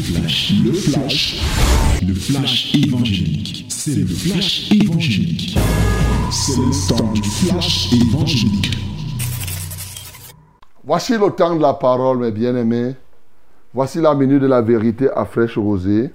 flash, 0.00 0.54
le 0.64 0.72
flash, 0.72 1.40
le 2.06 2.14
flash 2.14 2.74
évangélique. 2.74 3.66
C'est 3.68 3.94
le 3.94 4.06
flash 4.06 4.70
évangélique. 4.72 5.58
C'est 6.30 6.56
le 6.56 6.88
temps 6.88 7.12
du 7.12 7.22
flash 7.22 7.92
évangélique. 7.92 8.70
Voici 10.84 11.12
le 11.12 11.30
temps 11.30 11.54
de 11.54 11.60
la 11.60 11.74
parole, 11.74 12.18
mes 12.18 12.30
bien-aimés. 12.30 12.94
Voici 13.74 14.00
la 14.00 14.14
minute 14.14 14.40
de 14.40 14.46
la 14.46 14.62
vérité 14.62 15.08
à 15.14 15.24
fraîche 15.24 15.58
rosée. 15.58 16.10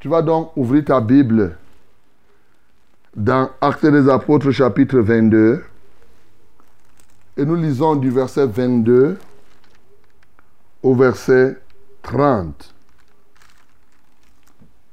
Tu 0.00 0.08
vas 0.08 0.22
donc 0.22 0.56
ouvrir 0.56 0.84
ta 0.86 1.00
Bible 1.00 1.56
dans 3.14 3.50
Actes 3.60 3.86
des 3.86 4.08
Apôtres 4.08 4.50
chapitre 4.50 4.98
22. 4.98 5.62
Et 7.36 7.44
nous 7.44 7.56
lisons 7.56 7.96
du 7.96 8.10
verset 8.10 8.46
22 8.46 9.18
au 10.82 10.94
verset 10.94 11.58
30. 12.04 12.52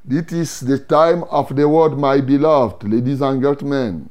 It 0.10 0.32
is 0.32 0.62
the 0.62 0.80
time 0.80 1.24
of 1.26 1.56
the 1.56 1.68
word, 1.68 1.98
my 1.98 2.22
beloved, 2.22 2.84
ladies 2.84 3.22
and 3.22 3.42
gentlemen. 3.42 4.10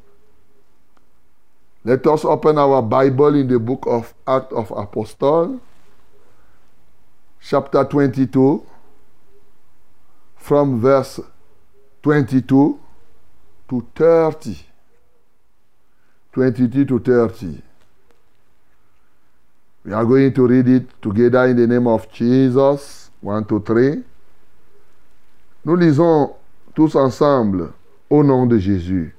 Let 1.85 2.07
us 2.07 2.25
open 2.25 2.59
our 2.59 2.83
Bible 2.83 3.35
in 3.35 3.49
the 3.49 3.59
book 3.59 3.85
of 3.87 4.15
Acts 4.27 4.53
of 4.53 4.71
Apostles, 4.71 5.61
chapter 7.43 7.85
22, 7.85 8.67
from 10.37 10.81
verse 10.81 11.21
22 12.03 12.79
to 13.69 13.87
30. 13.95 14.57
22 16.33 16.85
to 16.85 16.99
30. 17.01 17.63
We 19.85 19.93
are 19.95 20.05
going 20.05 20.33
to 20.35 20.47
read 20.47 20.69
it 20.69 21.03
together 21.03 21.47
in 21.47 21.57
the 21.57 21.67
name 21.67 21.87
of 21.87 22.11
Jesus. 22.13 23.00
1, 23.27 23.43
2, 23.43 23.61
3. 23.61 23.81
Nous 25.65 25.77
lisons 25.77 26.35
tous 26.75 26.97
ensemble 26.97 27.73
au 28.09 28.25
nom 28.25 28.47
de 28.47 28.59
Jésus. 28.59 29.15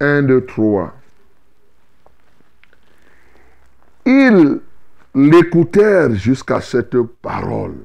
1, 0.00 0.22
2, 0.22 0.46
3. 0.46 0.94
Ils 4.06 4.60
l'écoutèrent 5.14 6.14
jusqu'à 6.14 6.60
cette 6.60 7.00
parole. 7.20 7.76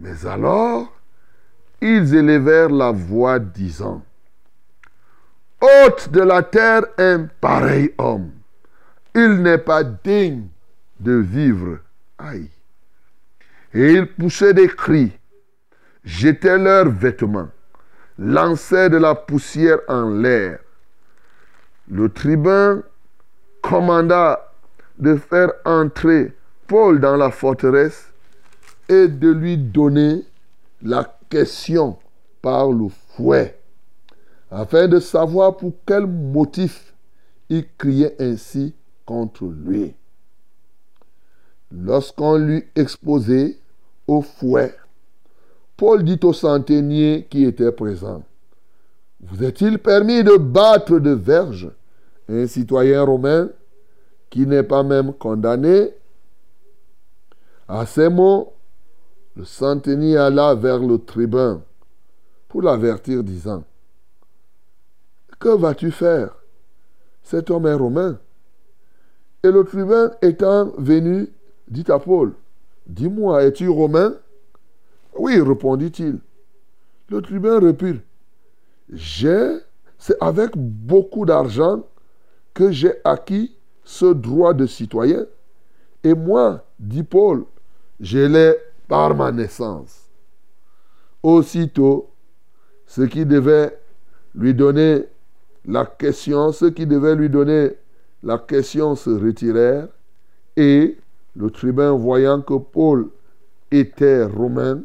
Mais 0.00 0.26
alors, 0.26 0.92
ils 1.80 2.14
élevèrent 2.14 2.70
la 2.70 2.90
voix 2.90 3.38
disant, 3.38 4.02
Hôte 5.60 6.10
de 6.10 6.20
la 6.20 6.42
terre 6.42 6.84
un 6.98 7.26
pareil 7.40 7.92
homme, 7.98 8.30
il 9.14 9.42
n'est 9.42 9.58
pas 9.58 9.82
digne 9.82 10.46
de 11.00 11.12
vivre. 11.12 11.78
Aïe. 12.18 12.48
Et 13.74 13.92
ils 13.92 14.06
poussaient 14.06 14.54
des 14.54 14.68
cris, 14.68 15.12
jetaient 16.04 16.58
leurs 16.58 16.88
vêtements, 16.88 17.48
lançaient 18.18 18.88
de 18.88 18.96
la 18.96 19.14
poussière 19.14 19.78
en 19.88 20.08
l'air. 20.08 20.58
Le 21.90 22.08
tribun 22.08 22.82
commanda 23.62 24.52
de 24.98 25.16
faire 25.16 25.52
entrer 25.64 26.34
Paul 26.66 27.00
dans 27.00 27.16
la 27.16 27.30
forteresse 27.30 28.12
et 28.88 29.08
de 29.08 29.30
lui 29.30 29.56
donner 29.56 30.24
la 30.82 31.18
question 31.28 31.98
par 32.40 32.70
le 32.70 32.88
fouet, 32.88 33.58
afin 34.50 34.88
de 34.88 34.98
savoir 34.98 35.56
pour 35.56 35.72
quel 35.86 36.06
motif 36.06 36.94
il 37.48 37.66
criait 37.76 38.16
ainsi 38.18 38.74
contre 39.04 39.44
lui. 39.44 39.94
Lorsqu'on 41.70 42.36
lui 42.38 42.64
exposait 42.74 43.58
au 44.06 44.22
fouet, 44.22 44.74
Paul 45.76 46.02
dit 46.02 46.18
au 46.22 46.32
centenier 46.32 47.26
qui 47.30 47.44
était 47.44 47.72
présent, 47.72 48.22
Vous 49.20 49.44
est-il 49.44 49.78
permis 49.78 50.24
de 50.24 50.36
battre 50.36 50.98
de 50.98 51.10
verge 51.10 51.70
un 52.28 52.46
citoyen 52.46 53.02
romain 53.02 53.50
qui 54.30 54.46
n'est 54.46 54.62
pas 54.62 54.82
même 54.82 55.12
condamné? 55.12 55.90
À 57.68 57.84
ces 57.84 58.08
mots, 58.08 58.54
le 59.36 59.44
centenier 59.44 60.16
alla 60.16 60.54
vers 60.54 60.80
le 60.80 60.98
tribun 60.98 61.62
pour 62.48 62.62
l'avertir, 62.62 63.22
disant, 63.22 63.62
Que 65.38 65.50
vas-tu 65.50 65.90
faire? 65.90 66.34
Cet 67.22 67.50
homme 67.50 67.66
est 67.66 67.74
romain. 67.74 68.18
Et 69.44 69.50
le 69.50 69.62
tribun 69.64 70.10
étant 70.22 70.72
venu, 70.78 71.28
dit 71.70 71.84
à 71.90 71.98
Paul, 71.98 72.34
Dis-moi, 72.86 73.44
es-tu 73.44 73.68
romain? 73.68 74.14
Oui, 75.16 75.40
répondit-il. 75.40 76.18
Le 77.10 77.20
tribun 77.20 77.60
reprit, 77.60 78.00
J'ai, 78.92 79.58
c'est 79.98 80.16
avec 80.20 80.52
beaucoup 80.56 81.26
d'argent 81.26 81.84
que 82.54 82.70
j'ai 82.70 82.94
acquis 83.04 83.54
ce 83.84 84.06
droit 84.06 84.54
de 84.54 84.66
citoyen. 84.66 85.26
Et 86.02 86.14
moi, 86.14 86.64
dit 86.78 87.02
Paul, 87.02 87.44
je 88.00 88.18
l'ai 88.18 88.54
par 88.86 89.14
ma 89.14 89.32
naissance. 89.32 90.08
Aussitôt, 91.22 92.10
ce 92.86 93.02
qui 93.02 93.26
devait 93.26 93.78
lui 94.34 94.54
donner 94.54 95.04
la 95.66 95.84
question, 95.84 96.52
ceux 96.52 96.70
qui 96.70 96.86
devaient 96.86 97.16
lui 97.16 97.28
donner 97.28 97.72
la 98.22 98.38
question 98.38 98.94
se 98.94 99.10
retirèrent 99.10 99.88
et 100.56 100.96
le 101.38 101.50
tribun, 101.50 101.92
voyant 101.92 102.42
que 102.42 102.54
Paul 102.54 103.10
était 103.70 104.24
romain, 104.24 104.82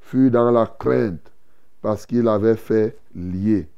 fut 0.00 0.28
dans 0.28 0.50
la 0.50 0.66
crainte 0.66 1.32
parce 1.80 2.04
qu'il 2.04 2.26
avait 2.26 2.56
fait 2.56 2.96
lier. 3.14 3.68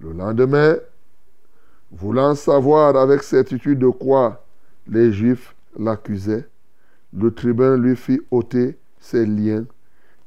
Le 0.00 0.12
lendemain, 0.12 0.76
voulant 1.90 2.34
savoir 2.34 2.94
avec 2.96 3.22
certitude 3.22 3.78
de 3.78 3.88
quoi 3.88 4.44
les 4.86 5.12
Juifs 5.12 5.54
l'accusaient, 5.78 6.46
le 7.12 7.32
tribun 7.32 7.78
lui 7.78 7.96
fit 7.96 8.20
ôter 8.30 8.76
ses 9.00 9.24
liens 9.24 9.64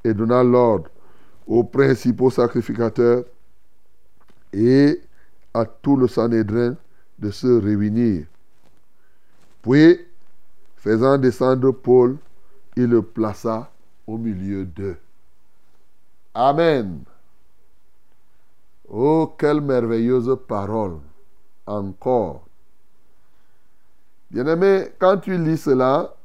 et 0.04 0.14
donna 0.16 0.44
l'ordre 0.44 0.90
aux 1.46 1.64
principaux 1.64 2.32
sacrificateurs 2.32 3.24
et 4.52 5.00
à 5.54 5.66
tout 5.66 5.96
le 5.96 6.08
Sanhédrin 6.08 6.76
de 7.20 7.30
se 7.30 7.48
réunir. 7.48 8.26
Puis, 9.62 10.00
faisant 10.79 11.17
descendre 11.17 11.72
Paul, 11.72 12.17
il 12.75 12.85
le 12.85 13.01
plaça 13.01 13.69
au 14.07 14.17
milieu 14.17 14.66
d'eux. 14.66 14.97
Amen. 16.34 17.03
Oh, 18.88 19.34
quelle 19.38 19.62
merveilleuse 19.62 20.38
parole. 20.47 21.00
Encore. 21.67 22.45
Bien-aimé, 24.31 24.88
quand 24.97 25.17
tu 25.17 25.38
lis 25.38 25.57
cela, 25.57 26.16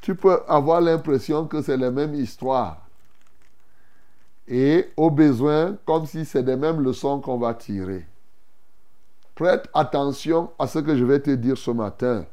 tu 0.00 0.14
peux 0.14 0.42
avoir 0.46 0.80
l'impression 0.80 1.46
que 1.46 1.62
c'est 1.62 1.76
la 1.76 1.90
même 1.90 2.14
histoire. 2.14 2.86
Et 4.46 4.90
au 4.96 5.10
besoin, 5.10 5.78
comme 5.86 6.06
si 6.06 6.24
c'est 6.24 6.42
des 6.42 6.56
mêmes 6.56 6.80
leçons 6.80 7.20
qu'on 7.20 7.38
va 7.38 7.54
tirer. 7.54 8.06
Prête 9.34 9.68
attention 9.72 10.50
à 10.58 10.66
ce 10.66 10.80
que 10.80 10.96
je 10.96 11.04
vais 11.04 11.20
te 11.20 11.30
dire 11.30 11.56
ce 11.56 11.70
matin. 11.70 12.26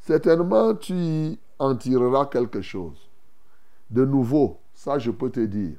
Certainement, 0.00 0.74
tu 0.74 1.38
en 1.58 1.76
tireras 1.76 2.26
quelque 2.26 2.62
chose. 2.62 3.08
De 3.90 4.04
nouveau, 4.04 4.58
ça 4.74 4.98
je 4.98 5.10
peux 5.10 5.30
te 5.30 5.40
dire. 5.40 5.76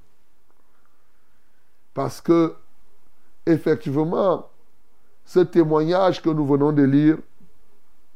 Parce 1.93 2.21
que, 2.21 2.55
effectivement, 3.45 4.47
ce 5.25 5.39
témoignage 5.39 6.21
que 6.21 6.29
nous 6.29 6.45
venons 6.45 6.71
de 6.71 6.83
lire 6.83 7.17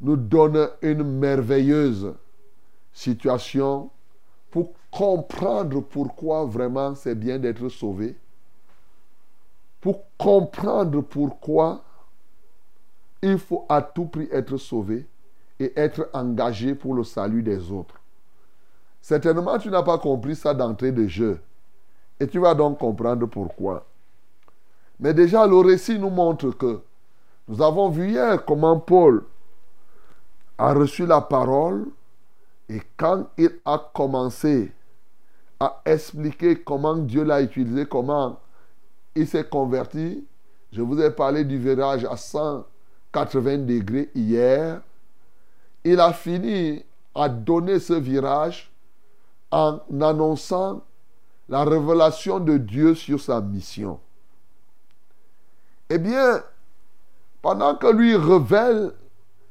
nous 0.01 0.15
donne 0.15 0.69
une 0.81 1.03
merveilleuse 1.03 2.13
situation 2.93 3.89
pour 4.51 4.73
comprendre 4.91 5.81
pourquoi 5.81 6.45
vraiment 6.45 6.95
c'est 6.95 7.15
bien 7.15 7.39
d'être 7.39 7.67
sauvé, 7.69 8.15
pour 9.81 10.03
comprendre 10.17 11.01
pourquoi 11.01 11.83
il 13.21 13.37
faut 13.37 13.65
à 13.67 13.81
tout 13.81 14.05
prix 14.05 14.29
être 14.31 14.57
sauvé 14.57 15.07
et 15.59 15.73
être 15.75 16.09
engagé 16.13 16.75
pour 16.75 16.93
le 16.93 17.03
salut 17.03 17.43
des 17.43 17.71
autres. 17.71 17.95
Certainement, 19.01 19.57
tu 19.57 19.69
n'as 19.69 19.83
pas 19.83 19.97
compris 19.97 20.35
ça 20.35 20.53
d'entrée 20.53 20.91
de 20.91 21.07
jeu. 21.07 21.39
Et 22.19 22.27
tu 22.27 22.39
vas 22.39 22.55
donc 22.55 22.79
comprendre 22.79 23.25
pourquoi. 23.27 23.85
Mais 24.99 25.13
déjà, 25.13 25.45
le 25.45 25.57
récit 25.57 25.99
nous 25.99 26.09
montre 26.09 26.51
que 26.51 26.81
nous 27.47 27.61
avons 27.61 27.89
vu 27.89 28.09
hier 28.09 28.43
comment 28.45 28.79
Paul 28.79 29.23
a 30.57 30.73
reçu 30.73 31.05
la 31.05 31.21
parole 31.21 31.85
et 32.69 32.81
quand 32.97 33.27
il 33.37 33.51
a 33.65 33.77
commencé 33.93 34.71
à 35.59 35.81
expliquer 35.85 36.55
comment 36.55 36.95
Dieu 36.95 37.23
l'a 37.23 37.41
utilisé, 37.41 37.85
comment 37.85 38.39
il 39.13 39.27
s'est 39.27 39.47
converti, 39.47 40.25
je 40.71 40.81
vous 40.81 40.99
ai 41.01 41.11
parlé 41.11 41.43
du 41.43 41.57
virage 41.57 42.05
à 42.05 42.17
180 42.17 43.59
degrés 43.59 44.09
hier, 44.15 44.81
il 45.85 45.99
a 45.99 46.11
fini 46.11 46.83
à 47.13 47.29
donner 47.29 47.79
ce 47.79 47.93
virage 47.93 48.71
en 49.51 49.79
annonçant 50.01 50.81
la 51.47 51.63
révélation 51.63 52.39
de 52.39 52.57
Dieu 52.57 52.95
sur 52.95 53.21
sa 53.21 53.39
mission. 53.39 53.99
Eh 55.89 55.99
bien, 55.99 56.43
pendant 57.43 57.75
que 57.75 57.87
lui 57.87 58.15
révèle 58.15 58.93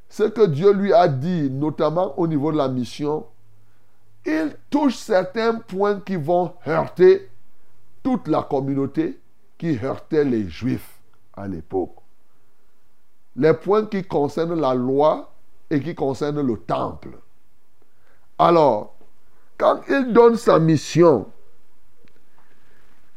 ce 0.08 0.24
que 0.24 0.46
Dieu 0.46 0.72
lui 0.72 0.92
a 0.92 1.06
dit, 1.06 1.48
notamment 1.50 2.18
au 2.18 2.26
niveau 2.26 2.50
de 2.50 2.56
la 2.58 2.68
mission, 2.68 3.26
il 4.26 4.56
touche 4.70 4.96
certains 4.96 5.54
points 5.54 6.00
qui 6.00 6.16
vont 6.16 6.52
heurter 6.66 7.30
toute 8.02 8.26
la 8.26 8.42
communauté 8.42 9.20
qui 9.56 9.78
heurtait 9.78 10.24
les 10.24 10.48
Juifs 10.48 10.98
à 11.36 11.46
l'époque. 11.46 11.94
Les 13.36 13.54
points 13.54 13.86
qui 13.86 14.02
concernent 14.02 14.60
la 14.60 14.74
loi 14.74 15.33
et 15.74 15.80
qui 15.80 15.94
concernent 15.94 16.46
le 16.46 16.56
temple. 16.56 17.10
Alors, 18.38 18.96
quand 19.58 19.80
il 19.88 20.12
donne 20.12 20.36
sa 20.36 20.58
mission, 20.58 21.26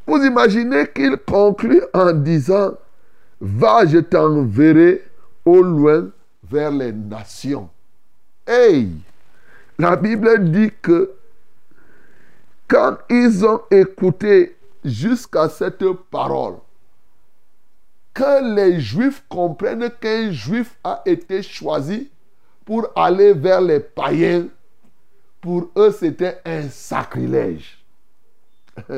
vous 0.06 0.24
imaginez 0.24 0.88
qu'il 0.88 1.18
conclut 1.18 1.82
en 1.94 2.14
disant, 2.14 2.72
va, 3.40 3.86
je 3.86 4.00
t'enverrai 4.00 5.04
au 5.46 5.62
loin 5.62 6.10
vers 6.44 6.72
les 6.72 6.92
nations. 6.92 7.70
Hey, 8.46 8.90
la 9.78 9.96
Bible 9.96 10.50
dit 10.52 10.72
que 10.82 11.12
quand 12.68 12.98
ils 13.10 13.46
ont 13.46 13.62
écouté 13.70 14.58
jusqu'à 14.84 15.50
cette 15.50 15.86
parole, 16.10 16.56
que 18.14 18.56
les 18.56 18.80
Juifs 18.80 19.24
comprennent 19.30 19.92
qu'un 20.02 20.32
Juif 20.32 20.78
a 20.84 21.02
été 21.06 21.44
choisi 21.44 22.10
pour 22.68 22.90
aller 22.98 23.32
vers 23.32 23.62
les 23.62 23.80
païens, 23.80 24.48
pour 25.40 25.70
eux 25.78 25.92
c'était 25.92 26.42
un 26.46 26.64
sacrilège. 26.64 27.82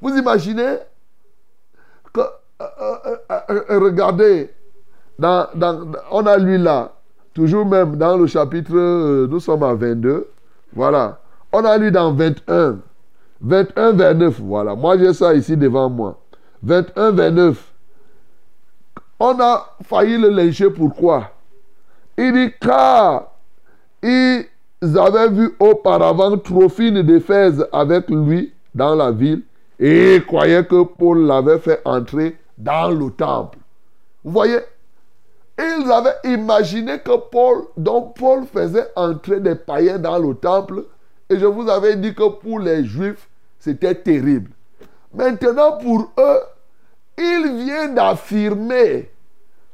Vous 0.00 0.10
imaginez 0.18 0.78
euh, 2.18 2.64
euh, 3.30 3.40
euh, 3.70 3.78
regardez, 3.78 4.50
on 5.18 6.26
a 6.26 6.36
lu 6.36 6.58
là, 6.58 6.94
toujours 7.32 7.64
même 7.64 7.96
dans 7.96 8.16
le 8.16 8.26
chapitre, 8.26 8.72
nous 9.26 9.40
sommes 9.40 9.62
à 9.62 9.74
22, 9.74 10.28
voilà. 10.74 11.20
On 11.52 11.64
a 11.64 11.78
lu 11.78 11.92
dans 11.92 12.12
21, 12.12 12.78
21, 13.40 13.92
29, 13.92 14.40
voilà. 14.40 14.74
Moi 14.74 14.98
j'ai 14.98 15.12
ça 15.14 15.32
ici 15.32 15.56
devant 15.56 15.88
moi. 15.88 16.18
21, 16.64 17.12
29. 17.12 17.72
On 19.20 19.38
a 19.38 19.76
failli 19.84 20.18
le 20.18 20.30
lyncher, 20.30 20.70
pourquoi? 20.70 21.35
Il 22.18 22.32
dit 22.32 22.52
car 22.60 23.32
ils 24.02 24.46
avaient 24.98 25.30
vu 25.30 25.54
auparavant 25.58 26.36
Trophine 26.38 27.02
d'Éphèse 27.02 27.66
avec 27.72 28.08
lui 28.08 28.52
dans 28.74 28.94
la 28.94 29.10
ville 29.10 29.42
et 29.78 30.22
croyaient 30.26 30.64
que 30.64 30.84
Paul 30.84 31.26
l'avait 31.26 31.58
fait 31.58 31.80
entrer 31.84 32.36
dans 32.56 32.90
le 32.90 33.10
temple. 33.10 33.58
Vous 34.24 34.32
voyez? 34.32 34.58
Ils 35.58 35.90
avaient 35.90 36.16
imaginé 36.24 36.98
que 36.98 37.16
Paul, 37.16 37.64
dont 37.76 38.02
Paul 38.02 38.44
faisait 38.44 38.88
entrer 38.94 39.40
des 39.40 39.54
païens 39.54 39.98
dans 39.98 40.18
le 40.18 40.34
temple, 40.34 40.84
et 41.30 41.38
je 41.38 41.46
vous 41.46 41.68
avais 41.68 41.96
dit 41.96 42.14
que 42.14 42.28
pour 42.28 42.58
les 42.58 42.84
Juifs, 42.84 43.28
c'était 43.58 43.94
terrible. 43.94 44.50
Maintenant, 45.14 45.78
pour 45.78 46.10
eux, 46.18 46.40
il 47.16 47.64
vient 47.64 47.88
d'affirmer 47.88 49.10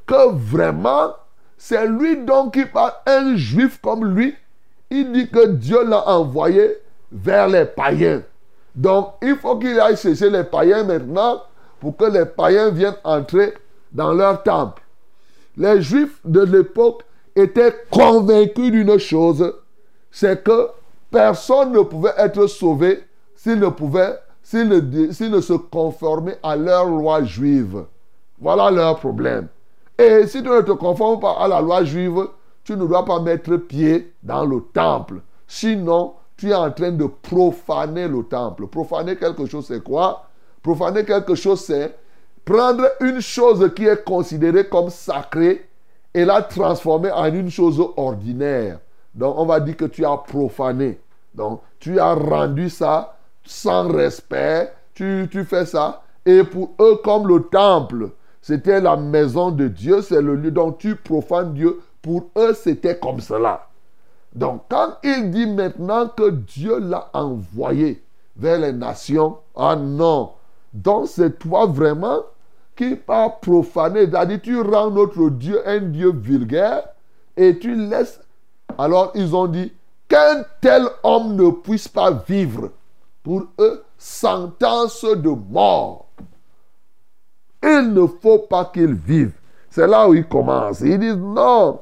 que 0.05 0.31
vraiment, 0.31 1.15
c'est 1.65 1.87
lui 1.87 2.17
donc 2.17 2.55
qui 2.55 2.65
parle, 2.65 2.91
un 3.05 3.37
juif 3.37 3.79
comme 3.81 4.03
lui. 4.13 4.35
Il 4.89 5.13
dit 5.13 5.29
que 5.29 5.47
Dieu 5.47 5.87
l'a 5.87 6.09
envoyé 6.09 6.77
vers 7.09 7.47
les 7.47 7.63
païens. 7.63 8.21
Donc, 8.75 9.13
il 9.21 9.37
faut 9.37 9.57
qu'il 9.57 9.79
aille 9.79 9.95
chercher 9.95 10.29
les 10.29 10.43
païens 10.43 10.83
maintenant 10.83 11.41
pour 11.79 11.95
que 11.95 12.03
les 12.03 12.25
païens 12.25 12.69
viennent 12.69 12.97
entrer 13.05 13.53
dans 13.93 14.11
leur 14.11 14.43
temple. 14.43 14.81
Les 15.55 15.81
juifs 15.81 16.19
de 16.25 16.41
l'époque 16.41 17.03
étaient 17.33 17.73
convaincus 17.89 18.69
d'une 18.69 18.97
chose, 18.97 19.55
c'est 20.11 20.43
que 20.43 20.67
personne 21.09 21.71
ne 21.71 21.79
pouvait 21.79 22.13
être 22.17 22.45
sauvé 22.47 23.05
s'il 23.37 23.59
ne 23.59 23.69
pouvait, 23.69 24.19
s'il 24.43 24.67
ne, 24.67 24.79
ne 24.81 25.39
se 25.41 25.53
conformait 25.53 26.39
à 26.43 26.57
leur 26.57 26.83
loi 26.83 27.23
juive. 27.23 27.85
Voilà 28.41 28.69
leur 28.69 28.99
problème. 28.99 29.47
Et 29.97 30.25
si 30.27 30.41
tu 30.41 30.49
ne 30.49 30.61
te 30.61 30.71
conformes 30.71 31.19
pas 31.19 31.37
à 31.39 31.47
la 31.47 31.61
loi 31.61 31.83
juive, 31.83 32.27
tu 32.63 32.75
ne 32.75 32.85
dois 32.85 33.05
pas 33.05 33.19
mettre 33.19 33.57
pied 33.57 34.13
dans 34.23 34.45
le 34.45 34.61
temple. 34.73 35.21
Sinon, 35.47 36.13
tu 36.37 36.49
es 36.49 36.55
en 36.55 36.71
train 36.71 36.91
de 36.91 37.05
profaner 37.05 38.07
le 38.07 38.23
temple. 38.23 38.67
Profaner 38.67 39.15
quelque 39.15 39.45
chose, 39.45 39.65
c'est 39.67 39.83
quoi? 39.83 40.27
Profaner 40.61 41.05
quelque 41.05 41.35
chose, 41.35 41.61
c'est 41.61 41.95
prendre 42.43 42.85
une 43.01 43.21
chose 43.21 43.71
qui 43.75 43.85
est 43.85 44.03
considérée 44.03 44.67
comme 44.67 44.89
sacrée 44.89 45.69
et 46.13 46.25
la 46.25 46.41
transformer 46.41 47.11
en 47.11 47.25
une 47.25 47.49
chose 47.49 47.83
ordinaire. 47.97 48.79
Donc, 49.13 49.35
on 49.37 49.45
va 49.45 49.59
dire 49.59 49.77
que 49.77 49.85
tu 49.85 50.05
as 50.05 50.17
profané. 50.17 50.99
Donc, 51.35 51.61
tu 51.79 51.99
as 51.99 52.13
rendu 52.13 52.69
ça 52.69 53.15
sans 53.43 53.87
respect. 53.89 54.73
Tu, 54.93 55.27
tu 55.31 55.43
fais 55.43 55.65
ça. 55.65 56.01
Et 56.25 56.43
pour 56.43 56.71
eux, 56.79 56.99
comme 57.03 57.27
le 57.27 57.43
temple, 57.43 58.09
c'était 58.43 58.81
la 58.81 58.97
maison 58.97 59.51
de 59.51 59.69
Dieu, 59.69 60.01
c'est 60.01 60.21
le 60.21 60.35
lieu 60.35 60.51
dont 60.51 60.73
tu 60.73 60.97
profanes 60.97 61.53
Dieu. 61.53 61.79
Pour 62.01 62.29
eux, 62.37 62.53
c'était 62.53 62.99
comme 62.99 63.21
cela. 63.21 63.69
Donc, 64.35 64.63
quand 64.69 64.97
il 65.01 65.31
dit 65.31 65.47
maintenant 65.47 66.09
que 66.09 66.29
Dieu 66.29 66.77
l'a 66.77 67.09
envoyé 67.13 68.03
vers 68.35 68.59
les 68.59 68.73
nations, 68.73 69.37
ah 69.55 69.77
non, 69.77 70.31
donc 70.73 71.07
c'est 71.07 71.39
toi 71.39 71.67
vraiment 71.67 72.19
qui 72.75 72.97
pas 72.97 73.29
profané, 73.29 74.07
c'est-à-dire 74.07 74.41
tu 74.41 74.59
rends 74.59 74.91
notre 74.91 75.29
Dieu 75.29 75.65
un 75.65 75.79
Dieu 75.79 76.11
vulgaire 76.11 76.83
et 77.37 77.57
tu 77.57 77.75
laisses. 77.75 78.19
Alors 78.77 79.13
ils 79.15 79.33
ont 79.33 79.47
dit 79.47 79.71
qu'un 80.09 80.43
tel 80.59 80.85
homme 81.03 81.37
ne 81.37 81.49
puisse 81.49 81.87
pas 81.87 82.11
vivre. 82.11 82.71
Pour 83.23 83.43
eux, 83.57 83.85
sentence 83.97 85.05
de 85.05 85.29
mort. 85.29 86.07
Il 87.63 87.93
ne 87.93 88.05
faut 88.05 88.39
pas 88.39 88.69
qu'il 88.73 88.93
vive. 88.93 89.31
C'est 89.69 89.87
là 89.87 90.07
où 90.07 90.13
ils 90.13 90.27
commencent. 90.27 90.81
Ils 90.81 90.99
disent 90.99 91.15
non, 91.15 91.79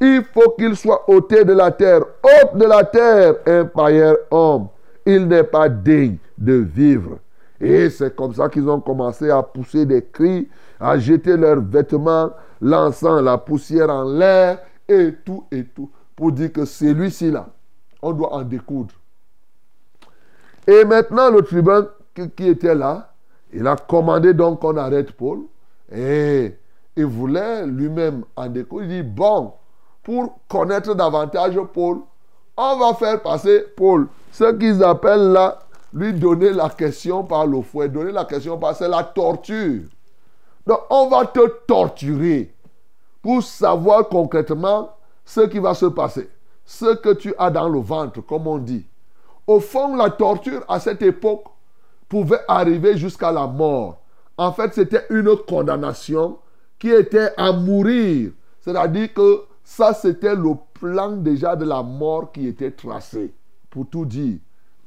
il 0.00 0.22
faut 0.32 0.50
qu'il 0.50 0.76
soit 0.76 1.08
ôté 1.08 1.44
de 1.44 1.52
la 1.52 1.70
terre. 1.70 2.02
Hôte 2.22 2.56
de 2.56 2.64
la 2.64 2.84
terre, 2.84 3.34
un 3.46 3.64
païen 3.64 4.14
homme. 4.30 4.68
Il 5.04 5.26
n'est 5.26 5.44
pas 5.44 5.68
digne 5.68 6.16
de 6.38 6.54
vivre. 6.54 7.18
Et 7.60 7.90
c'est 7.90 8.14
comme 8.14 8.34
ça 8.34 8.48
qu'ils 8.48 8.68
ont 8.68 8.80
commencé 8.80 9.30
à 9.30 9.42
pousser 9.42 9.86
des 9.86 10.04
cris, 10.04 10.48
à 10.78 10.98
jeter 10.98 11.36
leurs 11.36 11.60
vêtements, 11.60 12.30
lançant 12.60 13.20
la 13.20 13.38
poussière 13.38 13.90
en 13.90 14.04
l'air, 14.04 14.58
et 14.88 15.14
tout, 15.24 15.44
et 15.50 15.64
tout, 15.64 15.90
pour 16.14 16.32
dire 16.32 16.52
que 16.52 16.64
celui-ci 16.64 17.30
là, 17.30 17.48
on 18.02 18.12
doit 18.12 18.32
en 18.32 18.42
découdre. 18.42 18.94
Et 20.66 20.84
maintenant, 20.84 21.30
le 21.30 21.42
tribun 21.42 21.88
qui 22.14 22.48
était 22.48 22.74
là, 22.74 23.12
il 23.52 23.66
a 23.66 23.76
commandé 23.76 24.34
donc 24.34 24.60
qu'on 24.60 24.76
arrête 24.76 25.12
Paul. 25.12 25.40
Et 25.92 26.54
il 26.96 27.06
voulait 27.06 27.66
lui-même 27.66 28.24
en 28.36 28.48
découdre. 28.48 28.84
Il 28.84 28.88
dit, 28.88 29.02
bon, 29.02 29.52
pour 30.02 30.38
connaître 30.48 30.94
davantage 30.94 31.58
Paul, 31.72 32.00
on 32.56 32.76
va 32.78 32.94
faire 32.94 33.22
passer 33.22 33.64
Paul. 33.76 34.08
Ce 34.32 34.52
qu'ils 34.52 34.82
appellent 34.82 35.32
là, 35.32 35.60
lui 35.92 36.12
donner 36.12 36.52
la 36.52 36.68
question 36.70 37.24
par 37.24 37.46
le 37.46 37.62
fouet. 37.62 37.88
Donner 37.88 38.12
la 38.12 38.24
question 38.24 38.58
par, 38.58 38.74
la 38.80 39.04
torture. 39.04 39.82
Donc, 40.66 40.80
on 40.90 41.08
va 41.08 41.26
te 41.26 41.46
torturer 41.66 42.52
pour 43.22 43.42
savoir 43.42 44.08
concrètement 44.08 44.90
ce 45.24 45.40
qui 45.42 45.58
va 45.58 45.74
se 45.74 45.86
passer. 45.86 46.28
Ce 46.64 46.96
que 46.96 47.12
tu 47.12 47.34
as 47.38 47.50
dans 47.50 47.68
le 47.68 47.78
ventre, 47.78 48.20
comme 48.20 48.46
on 48.46 48.58
dit. 48.58 48.86
Au 49.46 49.60
fond, 49.60 49.94
la 49.94 50.10
torture 50.10 50.64
à 50.68 50.80
cette 50.80 51.02
époque 51.02 51.44
pouvait 52.08 52.40
arriver 52.48 52.96
jusqu'à 52.96 53.32
la 53.32 53.46
mort. 53.46 54.02
En 54.36 54.52
fait, 54.52 54.74
c'était 54.74 55.04
une 55.10 55.34
condamnation 55.48 56.38
qui 56.78 56.90
était 56.90 57.30
à 57.36 57.52
mourir. 57.52 58.32
C'est-à-dire 58.60 59.12
que 59.14 59.42
ça, 59.64 59.94
c'était 59.94 60.34
le 60.34 60.54
plan 60.74 61.12
déjà 61.12 61.56
de 61.56 61.64
la 61.64 61.82
mort 61.82 62.32
qui 62.32 62.46
était 62.46 62.70
tracé, 62.70 63.32
pour 63.70 63.88
tout 63.88 64.04
dire. 64.04 64.38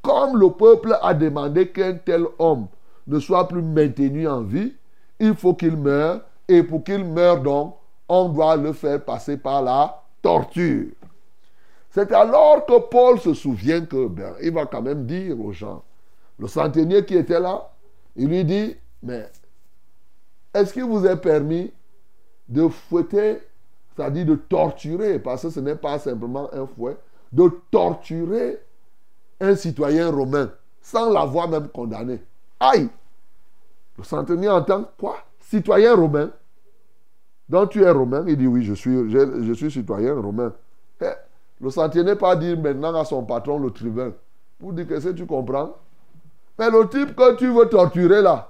Comme 0.02 0.38
le 0.38 0.52
peuple 0.52 0.98
a 1.02 1.14
demandé 1.14 1.68
qu'un 1.70 1.96
tel 1.96 2.26
homme 2.38 2.68
ne 3.08 3.20
soit 3.20 3.48
plus 3.48 3.62
maintenu 3.62 4.28
en 4.28 4.42
vie, 4.42 4.74
il 5.20 5.36
faut 5.36 5.54
qu'il 5.54 5.76
meure. 5.76 6.22
Et 6.48 6.64
pour 6.64 6.84
qu'il 6.84 7.06
meure 7.06 7.42
donc, 7.42 7.76
on 8.08 8.30
doit 8.30 8.56
le 8.56 8.74
faire 8.74 9.04
passer 9.04 9.38
par 9.38 9.62
la 9.62 10.02
torture. 10.22 10.88
C'est 11.92 12.12
alors 12.12 12.66
que 12.66 12.80
Paul 12.80 13.20
se 13.20 13.34
souvient 13.34 13.86
que, 13.86 14.08
ben, 14.08 14.34
il 14.42 14.52
va 14.52 14.66
quand 14.66 14.82
même 14.82 15.06
dire 15.06 15.40
aux 15.40 15.52
gens, 15.52 15.84
le 16.40 16.48
centenier 16.48 17.06
qui 17.06 17.16
était 17.16 17.40
là, 17.40 17.70
il 18.16 18.30
lui 18.30 18.46
dit, 18.46 18.76
mais 19.04 19.30
est-ce 20.54 20.74
qu'il 20.74 20.86
vous 20.86 21.06
est 21.06 21.18
permis 21.18 21.72
de 22.48 22.68
fouetter 22.68 23.40
c'est-à-dire 23.96 24.26
de 24.26 24.36
torturer, 24.36 25.20
parce 25.20 25.42
que 25.42 25.50
ce 25.50 25.60
n'est 25.60 25.76
pas 25.76 26.00
simplement 26.00 26.50
un 26.54 26.66
fouet, 26.66 26.96
de 27.34 27.52
torturer 27.70 28.62
un 29.42 29.56
citoyen 29.56 30.10
romain 30.10 30.50
sans 30.82 31.12
l'avoir 31.12 31.50
même 31.50 31.68
condamné? 31.68 32.22
Aïe 32.62 32.88
Le 33.98 34.04
centenier 34.06 34.48
entend 34.48 34.86
quoi? 34.98 35.18
Citoyen 35.40 35.96
romain 35.96 36.32
Donc 37.50 37.72
tu 37.72 37.84
es 37.84 37.92
romain 37.92 38.24
Il 38.26 38.38
dit 38.38 38.48
oui, 38.48 38.64
je 38.64 38.74
suis, 38.74 39.72
citoyen 39.72 40.14
romain. 40.14 40.54
Eh, 41.02 41.06
le 41.60 41.70
centenier 41.70 42.16
pas 42.16 42.38
dire 42.38 42.58
maintenant 42.58 42.96
à 42.96 43.04
son 43.04 43.26
patron, 43.26 43.60
le 43.60 43.72
tribun, 43.72 44.14
pour 44.60 44.72
dire 44.72 44.88
que 44.88 45.12
tu 45.12 45.26
comprends 45.26 45.76
Mais 46.60 46.70
le 46.70 46.90
type 46.90 47.16
que 47.16 47.36
tu 47.36 47.48
veux 47.48 47.70
torturer 47.70 48.22
là, 48.22 48.50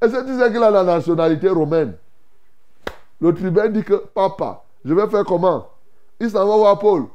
est-ce 0.00 0.12
que 0.12 0.24
tu 0.24 0.38
sais 0.38 0.52
qu'il 0.52 0.62
a 0.62 0.70
la 0.70 0.84
nationalité 0.84 1.48
romaine 1.48 1.94
Le 3.20 3.34
tribun 3.34 3.68
dit 3.70 3.82
que, 3.82 3.94
papa, 4.14 4.62
je 4.84 4.94
vais 4.94 5.08
faire 5.08 5.24
comment? 5.24 5.68
Il 6.20 6.30
s'en 6.30 6.46
va 6.46 6.56
voir 6.56 6.78
Paul. 6.78 7.06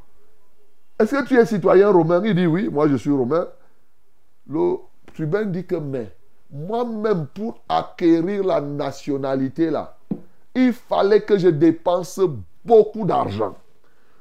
Est-ce 0.99 1.15
que 1.15 1.25
tu 1.25 1.37
es 1.37 1.45
citoyen 1.45 1.89
romain? 1.89 2.21
Il 2.25 2.35
dit 2.35 2.45
oui, 2.45 2.67
moi 2.67 2.89
je 2.89 2.97
suis 2.97 3.11
romain. 3.11 3.47
Le 4.49 4.75
tribun 5.13 5.45
dit 5.45 5.65
que, 5.65 5.75
mais 5.75 6.13
moi-même, 6.51 7.27
pour 7.27 7.61
acquérir 7.69 8.43
la 8.43 8.59
nationalité 8.59 9.69
là, 9.69 9.95
il 10.53 10.73
fallait 10.73 11.21
que 11.21 11.37
je 11.37 11.47
dépense 11.47 12.19
beaucoup 12.65 13.05
d'argent. 13.05 13.55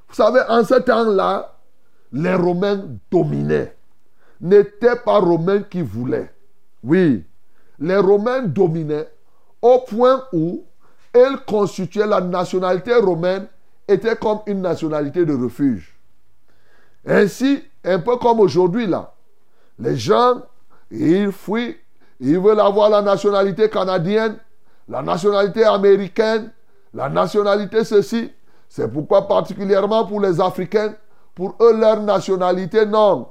Vous 0.08 0.14
savez, 0.14 0.42
en 0.48 0.62
ce 0.62 0.74
temps-là, 0.74 1.56
les 2.12 2.34
Romains 2.34 2.84
dominaient. 3.10 3.74
N'étaient 4.40 4.96
pas 4.96 5.18
Romains 5.18 5.62
qui 5.62 5.82
voulaient. 5.82 6.32
Oui, 6.82 7.24
les 7.78 7.96
Romains 7.96 8.42
dominaient 8.42 9.08
au 9.60 9.80
point 9.80 10.24
où 10.32 10.64
ils 11.14 11.38
constituaient 11.46 12.06
la 12.06 12.20
nationalité 12.20 12.94
romaine 12.94 13.46
était 13.86 14.16
comme 14.16 14.40
une 14.46 14.60
nationalité 14.60 15.24
de 15.24 15.34
refuge. 15.34 15.98
Ainsi, 17.06 17.64
un 17.84 17.98
peu 17.98 18.16
comme 18.16 18.40
aujourd'hui 18.40 18.86
là, 18.86 19.14
les 19.78 19.96
gens, 19.96 20.42
ils 20.90 21.32
fuient, 21.32 21.76
ils 22.20 22.38
veulent 22.38 22.60
avoir 22.60 22.90
la 22.90 23.02
nationalité 23.02 23.70
canadienne, 23.70 24.36
la 24.88 25.02
nationalité 25.02 25.64
américaine, 25.64 26.50
la 26.92 27.08
nationalité 27.08 27.84
ceci. 27.84 28.32
C'est 28.68 28.92
pourquoi 28.92 29.26
particulièrement 29.26 30.04
pour 30.04 30.20
les 30.20 30.40
Africains, 30.40 30.94
pour 31.34 31.56
eux, 31.60 31.78
leur 31.78 32.02
nationalité, 32.02 32.84
non. 32.84 33.28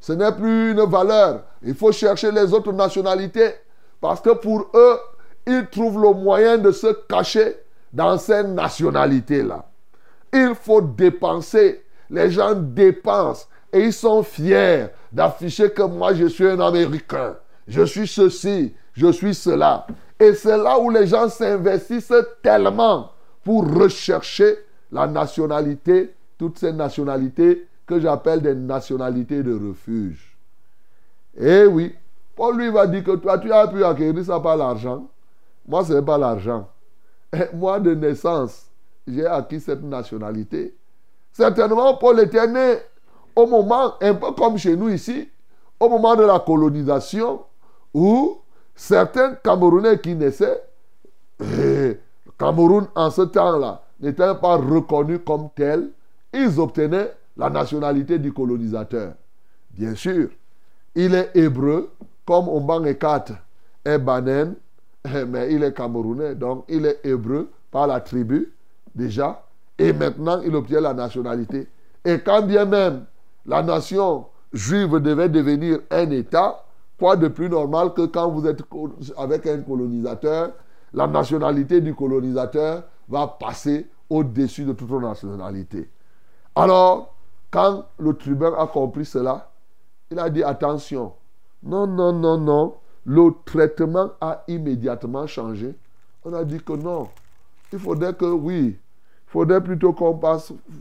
Ce 0.00 0.12
n'est 0.12 0.32
plus 0.32 0.72
une 0.72 0.84
valeur. 0.84 1.44
Il 1.62 1.74
faut 1.74 1.92
chercher 1.92 2.30
les 2.30 2.52
autres 2.52 2.72
nationalités 2.72 3.54
parce 4.00 4.20
que 4.20 4.30
pour 4.30 4.68
eux, 4.74 4.98
ils 5.46 5.66
trouvent 5.70 6.00
le 6.00 6.12
moyen 6.12 6.58
de 6.58 6.70
se 6.70 6.92
cacher 7.08 7.56
dans 7.92 8.18
ces 8.18 8.42
nationalités-là. 8.42 9.64
Il 10.32 10.54
faut 10.54 10.80
dépenser. 10.80 11.84
Les 12.10 12.30
gens 12.30 12.54
dépensent 12.54 13.46
et 13.72 13.84
ils 13.86 13.92
sont 13.92 14.22
fiers 14.22 14.86
d'afficher 15.10 15.70
que 15.70 15.82
moi 15.82 16.14
je 16.14 16.26
suis 16.26 16.46
un 16.46 16.60
Américain. 16.60 17.36
Je 17.66 17.82
suis 17.82 18.06
ceci, 18.06 18.74
je 18.92 19.10
suis 19.10 19.34
cela. 19.34 19.86
Et 20.18 20.34
c'est 20.34 20.56
là 20.56 20.78
où 20.78 20.90
les 20.90 21.06
gens 21.06 21.28
s'investissent 21.28 22.12
tellement 22.42 23.10
pour 23.42 23.66
rechercher 23.74 24.58
la 24.92 25.06
nationalité, 25.06 26.14
toutes 26.38 26.58
ces 26.58 26.72
nationalités 26.72 27.66
que 27.86 28.00
j'appelle 28.00 28.40
des 28.40 28.54
nationalités 28.54 29.42
de 29.42 29.54
refuge. 29.68 30.36
Eh 31.36 31.66
oui, 31.66 31.94
Paul 32.36 32.58
lui 32.58 32.70
va 32.70 32.86
dire 32.86 33.04
que 33.04 33.16
toi, 33.16 33.38
tu 33.38 33.52
as 33.52 33.66
pu 33.68 33.84
acquérir 33.84 34.24
ça 34.24 34.40
par 34.40 34.56
l'argent. 34.56 35.08
Moi, 35.66 35.84
ce 35.84 35.94
n'est 35.94 36.02
pas 36.02 36.18
l'argent. 36.18 36.68
Moi, 37.54 37.80
de 37.80 37.94
naissance, 37.94 38.66
j'ai 39.06 39.26
acquis 39.26 39.60
cette 39.60 39.82
nationalité. 39.82 40.74
Certainement, 41.32 41.96
Paul 41.96 42.20
était 42.20 42.46
né 42.46 42.76
au 43.34 43.46
moment, 43.46 43.94
un 44.00 44.14
peu 44.14 44.32
comme 44.32 44.56
chez 44.56 44.76
nous 44.76 44.88
ici, 44.88 45.28
au 45.80 45.88
moment 45.88 46.14
de 46.14 46.22
la 46.22 46.38
colonisation, 46.38 47.42
où 47.92 48.38
certains 48.74 49.34
Camerounais 49.34 49.98
qui 49.98 50.14
naissaient, 50.14 50.62
le 51.40 51.98
Cameroun 52.38 52.86
en 52.94 53.10
ce 53.10 53.22
temps-là 53.22 53.82
n'était 54.00 54.34
pas 54.36 54.56
reconnu 54.56 55.18
comme 55.18 55.48
tel, 55.54 55.90
ils 56.32 56.60
obtenaient 56.60 57.12
la 57.36 57.50
nationalité 57.50 58.18
du 58.18 58.32
colonisateur. 58.32 59.14
Bien 59.70 59.94
sûr, 59.94 60.28
il 60.94 61.14
est 61.14 61.30
hébreu, 61.34 61.90
comme 62.24 62.48
Ombang 62.48 62.86
Ekat 62.86 63.24
est 63.84 63.98
Banen, 63.98 64.54
mais 65.28 65.52
il 65.52 65.62
est 65.62 65.74
camerounais, 65.74 66.34
donc 66.34 66.64
il 66.68 66.86
est 66.86 67.00
hébreu 67.04 67.50
par 67.70 67.86
la 67.86 68.00
tribu 68.00 68.52
déjà, 68.94 69.44
et 69.78 69.92
maintenant 69.92 70.40
il 70.42 70.54
obtient 70.54 70.80
la 70.80 70.94
nationalité. 70.94 71.68
Et 72.04 72.20
quand 72.20 72.42
bien 72.42 72.64
même 72.64 73.04
la 73.46 73.62
nation 73.62 74.26
juive 74.52 75.00
devait 75.00 75.28
devenir 75.28 75.80
un 75.90 76.10
État, 76.10 76.64
quoi 76.98 77.16
de 77.16 77.28
plus 77.28 77.48
normal 77.48 77.92
que 77.92 78.06
quand 78.06 78.30
vous 78.30 78.46
êtes 78.46 78.62
avec 79.16 79.46
un 79.46 79.60
colonisateur, 79.62 80.52
la 80.92 81.06
nationalité 81.06 81.80
du 81.80 81.94
colonisateur 81.94 82.84
va 83.08 83.26
passer 83.26 83.88
au-dessus 84.08 84.64
de 84.64 84.72
toute 84.72 84.90
nationalité. 84.90 85.90
Alors, 86.54 87.13
quand 87.54 87.84
le 88.00 88.14
tribun 88.14 88.52
a 88.58 88.66
compris 88.66 89.04
cela, 89.04 89.48
il 90.10 90.18
a 90.18 90.28
dit 90.28 90.42
attention, 90.42 91.12
non, 91.62 91.86
non, 91.86 92.12
non, 92.12 92.36
non, 92.36 92.74
le 93.06 93.30
traitement 93.44 94.10
a 94.20 94.42
immédiatement 94.48 95.28
changé. 95.28 95.72
On 96.24 96.32
a 96.32 96.42
dit 96.42 96.58
que 96.58 96.72
non, 96.72 97.08
il 97.72 97.78
faudrait 97.78 98.12
que 98.12 98.24
oui, 98.24 98.76
il 98.76 99.30
faudrait 99.30 99.62
plutôt 99.62 99.92
qu'on 99.92 100.18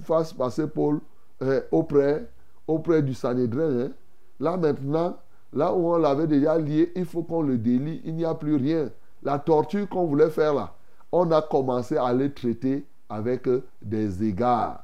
fasse 0.01 0.33
passer 0.33 0.65
Paul 0.65 0.99
euh, 1.43 1.61
auprès, 1.71 2.27
auprès 2.67 3.03
du 3.03 3.13
Sanhédrin. 3.13 3.81
Hein. 3.81 3.91
Là 4.39 4.57
maintenant, 4.57 5.15
là 5.53 5.71
où 5.71 5.93
on 5.93 5.97
l'avait 5.97 6.25
déjà 6.25 6.57
lié, 6.57 6.91
il 6.95 7.05
faut 7.05 7.21
qu'on 7.21 7.43
le 7.43 7.59
délie. 7.59 8.01
Il 8.03 8.15
n'y 8.15 8.25
a 8.25 8.33
plus 8.33 8.55
rien. 8.55 8.89
La 9.21 9.37
torture 9.37 9.87
qu'on 9.87 10.07
voulait 10.07 10.31
faire 10.31 10.55
là, 10.55 10.73
on 11.11 11.29
a 11.29 11.43
commencé 11.43 11.97
à 11.97 12.11
le 12.13 12.33
traiter 12.33 12.83
avec 13.09 13.47
euh, 13.47 13.63
des 13.79 14.23
égards. 14.23 14.82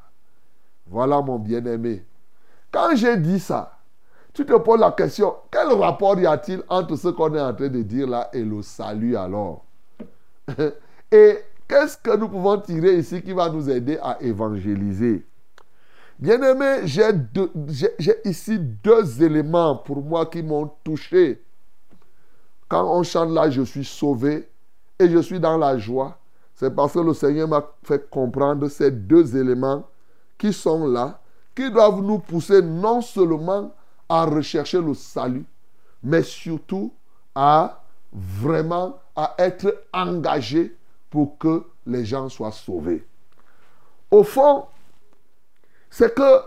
Voilà 0.89 1.21
mon 1.21 1.37
bien-aimé. 1.37 2.03
Quand 2.71 2.95
j'ai 2.95 3.17
dit 3.17 3.39
ça, 3.39 3.77
tu 4.33 4.45
te 4.45 4.57
poses 4.57 4.79
la 4.79 4.91
question, 4.91 5.35
quel 5.51 5.67
rapport 5.69 6.19
y 6.19 6.25
a-t-il 6.25 6.63
entre 6.67 6.95
ce 6.95 7.09
qu'on 7.09 7.33
est 7.35 7.41
en 7.41 7.53
train 7.53 7.67
de 7.67 7.81
dire 7.81 8.07
là 8.07 8.29
et 8.33 8.43
le 8.43 8.61
salut 8.61 9.15
alors? 9.15 9.65
Et 11.11 11.39
qu'est-ce 11.67 11.97
que 11.97 12.15
nous 12.15 12.29
pouvons 12.29 12.59
tirer 12.59 12.97
ici 12.97 13.21
qui 13.21 13.33
va 13.33 13.49
nous 13.49 13.69
aider 13.69 13.97
à 14.01 14.17
évangéliser? 14.21 15.25
Bien-aimé, 16.19 16.81
j'ai 16.85 18.15
ici 18.25 18.59
deux 18.59 19.23
éléments 19.23 19.75
pour 19.75 20.03
moi 20.03 20.25
qui 20.25 20.43
m'ont 20.43 20.69
touché. 20.83 21.41
Quand 22.67 22.85
on 22.95 23.03
chante 23.03 23.31
là, 23.31 23.49
je 23.49 23.63
suis 23.63 23.85
sauvé 23.85 24.47
et 24.99 25.09
je 25.09 25.17
suis 25.19 25.39
dans 25.39 25.57
la 25.57 25.77
joie, 25.77 26.19
c'est 26.53 26.75
parce 26.75 26.93
que 26.93 26.99
le 26.99 27.13
Seigneur 27.13 27.47
m'a 27.47 27.65
fait 27.83 28.09
comprendre 28.09 28.67
ces 28.67 28.91
deux 28.91 29.35
éléments 29.35 29.85
qui 30.39 30.53
sont 30.53 30.87
là, 30.87 31.19
qui 31.53 31.69
doivent 31.69 32.01
nous 32.01 32.17
pousser 32.17 32.63
non 32.63 33.01
seulement 33.01 33.71
à 34.07 34.25
rechercher 34.25 34.81
le 34.81 34.95
salut, 34.95 35.45
mais 36.01 36.23
surtout 36.23 36.91
à 37.35 37.83
vraiment 38.11 38.97
à 39.15 39.35
être 39.37 39.83
engagé 39.93 40.75
pour 41.09 41.37
que 41.37 41.63
les 41.85 42.05
gens 42.05 42.29
soient 42.29 42.51
sauvés. 42.51 43.05
Au 44.09 44.23
fond, 44.23 44.65
c'est 45.89 46.15
que 46.15 46.41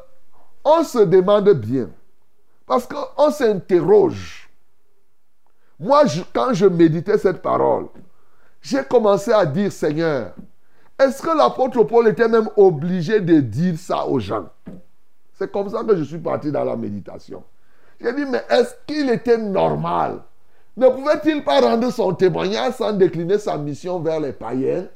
on 0.65 0.83
se 0.83 1.01
demande 1.01 1.51
bien, 1.51 1.91
parce 2.67 2.87
qu'on 2.87 3.31
s'interroge. 3.31 4.49
Moi, 5.79 6.05
quand 6.33 6.55
je 6.55 6.67
méditais 6.67 7.19
cette 7.19 7.43
parole, 7.43 7.89
j'ai 8.61 8.85
commencé 8.85 9.33
à 9.33 9.45
dire, 9.45 9.73
Seigneur, 9.73 10.35
est-ce 11.03 11.23
que 11.23 11.37
l'apôtre 11.37 11.83
Paul 11.85 12.09
était 12.09 12.29
même 12.29 12.49
obligé 12.57 13.21
de 13.21 13.41
dire 13.41 13.79
ça 13.79 14.07
aux 14.07 14.21
gens? 14.21 14.49
C'est 15.35 15.51
comme 15.51 15.69
ça 15.69 15.83
que 15.83 15.97
je 15.97 16.05
suis 16.05 16.19
parti 16.19 16.53
dans 16.53 16.65
la 16.65 16.77
méditation. 16.77 17.43
J'ai 18.01 18.13
dit, 18.13 18.25
mais 18.25 18.43
est-ce 18.49 18.75
qu'il 18.87 19.11
était 19.11 19.39
normal? 19.39 20.23
Ne 20.77 20.89
pouvait-il 20.89 21.45
pas 21.45 21.61
rendre 21.61 21.91
son 21.91 22.15
témoignage 22.15 22.75
sans 22.75 22.93
décliner 22.93 23.39
sa 23.39 23.59
mission 23.59 24.01
vers 24.01 24.21
les 24.21 24.33
païens? 24.33 24.87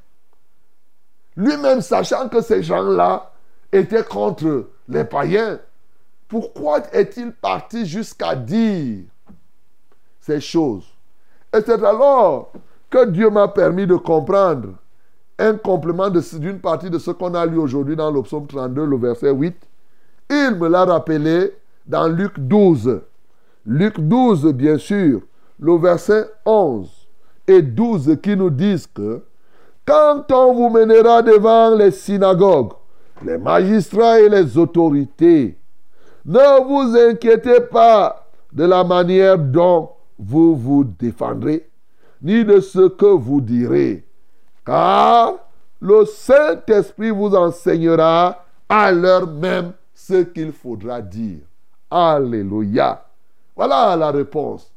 Lui-même 1.36 1.82
sachant 1.82 2.28
que 2.28 2.40
ces 2.40 2.62
gens-là 2.62 3.30
étaient 3.72 4.04
contre 4.04 4.68
les 4.88 5.04
païens, 5.04 5.60
pourquoi 6.28 6.80
est-il 6.92 7.32
parti 7.32 7.84
jusqu'à 7.86 8.34
dire 8.34 9.04
ces 10.20 10.40
choses? 10.40 10.86
Et 11.54 11.60
c'est 11.60 11.84
alors 11.84 12.52
que 12.90 13.04
Dieu 13.06 13.30
m'a 13.30 13.48
permis 13.48 13.86
de 13.86 13.96
comprendre 13.96 14.70
un 15.38 15.54
complément 15.54 16.08
d'une 16.10 16.60
partie 16.60 16.90
de 16.90 16.98
ce 16.98 17.10
qu'on 17.10 17.34
a 17.34 17.44
lu 17.46 17.58
aujourd'hui 17.58 17.96
dans 17.96 18.10
le 18.10 18.22
psaume 18.22 18.46
32, 18.46 18.84
le 18.84 18.96
verset 18.96 19.30
8. 19.30 19.54
Il 20.30 20.56
me 20.58 20.68
l'a 20.68 20.84
rappelé 20.84 21.52
dans 21.86 22.08
Luc 22.08 22.38
12. 22.38 23.00
Luc 23.66 24.00
12, 24.00 24.52
bien 24.52 24.78
sûr, 24.78 25.20
le 25.60 25.76
verset 25.76 26.28
11 26.44 26.88
et 27.46 27.62
12 27.62 28.18
qui 28.22 28.36
nous 28.36 28.50
disent 28.50 28.86
que 28.86 29.22
quand 29.84 30.24
on 30.32 30.54
vous 30.54 30.70
mènera 30.70 31.22
devant 31.22 31.74
les 31.74 31.90
synagogues, 31.90 32.72
les 33.24 33.38
magistrats 33.38 34.20
et 34.20 34.28
les 34.28 34.58
autorités, 34.58 35.56
Ne 36.28 36.64
vous 36.66 36.96
inquiétez 36.96 37.60
pas 37.60 38.28
de 38.52 38.64
la 38.64 38.82
manière 38.82 39.38
dont 39.38 39.90
vous 40.18 40.56
vous 40.56 40.82
défendrez, 40.82 41.68
ni 42.20 42.44
de 42.44 42.58
ce 42.58 42.88
que 42.88 43.06
vous 43.06 43.40
direz, 43.40 44.05
car 44.66 45.34
le 45.80 46.04
Saint-Esprit 46.04 47.10
vous 47.10 47.34
enseignera 47.34 48.44
à 48.68 48.90
l'heure 48.90 49.28
même 49.28 49.72
ce 49.94 50.22
qu'il 50.22 50.52
faudra 50.52 51.00
dire. 51.00 51.38
Alléluia. 51.90 53.06
Voilà 53.54 53.96
la 53.96 54.10
réponse. 54.10 54.70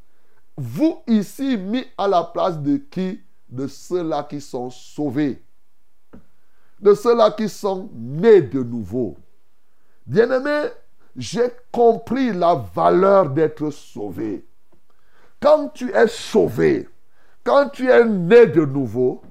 Vous 0.55 1.01
ici 1.07 1.57
mis 1.57 1.85
à 1.97 2.07
la 2.07 2.23
place 2.23 2.59
de 2.59 2.77
qui? 2.77 3.19
De 3.49 3.65
ceux-là 3.65 4.23
qui 4.23 4.39
sont 4.39 4.69
sauvés. 4.69 5.41
De 6.79 6.93
ceux-là 6.93 7.31
qui 7.31 7.49
sont 7.49 7.89
nés 7.93 8.43
de 8.43 8.61
nouveau. 8.61 9.17
Bien-aimé, 10.05 10.69
j'ai 11.15 11.49
compris 11.71 12.31
la 12.31 12.55
valeur 12.73 13.29
d'être 13.31 13.71
sauvé. 13.71 14.45
Quand 15.39 15.69
tu 15.69 15.91
es 15.91 16.07
sauvé, 16.07 16.87
quand 17.43 17.69
tu 17.69 17.89
es 17.89 18.05
né 18.05 18.45
de 18.45 18.65
nouveau, 18.65 19.21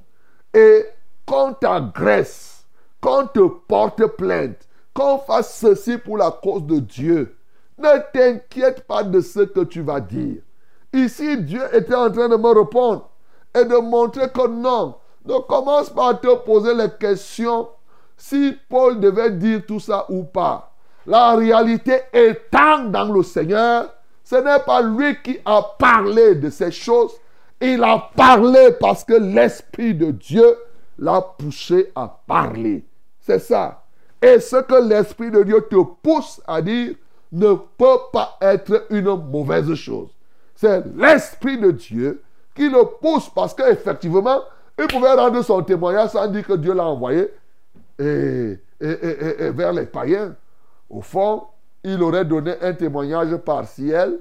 et 0.55 0.87
qu'on 1.27 1.53
t'agresse, 1.53 2.65
qu'on 3.01 3.27
te 3.27 3.47
porte 3.69 4.05
plainte, 4.17 4.67
qu'on 4.95 5.19
fasse 5.19 5.59
ceci 5.59 5.99
pour 5.99 6.17
la 6.17 6.31
cause 6.31 6.65
de 6.65 6.79
Dieu, 6.79 7.37
ne 7.79 7.99
t'inquiète 8.13 8.87
pas 8.87 9.05
de 9.05 9.21
ce 9.21 9.41
que 9.41 9.61
tu 9.61 9.83
vas 9.83 10.01
dire. 10.01 10.43
Ici, 10.93 11.39
Dieu 11.43 11.63
était 11.73 11.95
en 11.95 12.11
train 12.11 12.29
de 12.29 12.37
me 12.37 12.49
répondre 12.49 13.09
et 13.55 13.65
de 13.65 13.77
montrer 13.77 14.31
que 14.31 14.49
non, 14.49 14.97
ne 15.25 15.39
commence 15.41 15.91
pas 15.91 16.11
à 16.11 16.15
te 16.15 16.35
poser 16.37 16.75
les 16.75 16.91
questions 16.99 17.69
si 18.17 18.57
Paul 18.69 18.99
devait 18.99 19.31
dire 19.31 19.63
tout 19.67 19.81
ça 19.81 20.07
ou 20.09 20.25
pas. 20.25 20.73
La 21.07 21.35
réalité 21.37 22.01
étant 22.13 22.85
dans 22.85 23.11
le 23.13 23.23
Seigneur, 23.23 23.95
ce 24.25 24.37
n'est 24.37 24.61
pas 24.61 24.83
lui 24.83 25.17
qui 25.23 25.39
a 25.45 25.63
parlé 25.79 26.35
de 26.35 26.51
ces 26.51 26.71
choses. 26.71 27.13
Il 27.61 27.83
a 27.83 28.11
parlé 28.15 28.73
parce 28.79 29.05
que 29.05 29.15
l'Esprit 29.15 29.95
de 29.95 30.11
Dieu 30.11 30.57
l'a 30.99 31.21
poussé 31.21 31.91
à 31.95 32.21
parler. 32.27 32.85
C'est 33.21 33.41
ça. 33.41 33.85
Et 34.23 34.41
ce 34.41 34.57
que 34.57 34.89
l'Esprit 34.89 35.31
de 35.31 35.43
Dieu 35.43 35.67
te 35.69 35.83
pousse 36.03 36.41
à 36.47 36.63
dire 36.63 36.95
ne 37.33 37.55
peut 37.55 37.99
pas 38.13 38.37
être 38.41 38.87
une 38.91 39.15
mauvaise 39.31 39.75
chose. 39.75 40.09
C'est 40.55 40.85
l'Esprit 40.97 41.59
de 41.59 41.71
Dieu 41.71 42.23
qui 42.55 42.69
le 42.69 42.85
pousse 43.01 43.29
parce 43.29 43.55
qu'effectivement, 43.55 44.41
il 44.79 44.87
pouvait 44.87 45.13
rendre 45.13 45.43
son 45.43 45.63
témoignage 45.63 46.11
sans 46.11 46.27
dire 46.29 46.47
que 46.47 46.55
Dieu 46.55 46.73
l'a 46.75 46.87
envoyé 46.87 47.29
et, 47.99 48.59
vers 48.81 49.73
les 49.73 49.87
païens. 49.87 50.35
Au 50.89 51.01
fond, 51.01 51.45
il 51.85 52.03
aurait 52.03 52.25
donné 52.25 52.55
un 52.61 52.73
témoignage 52.73 53.37
partiel 53.39 54.19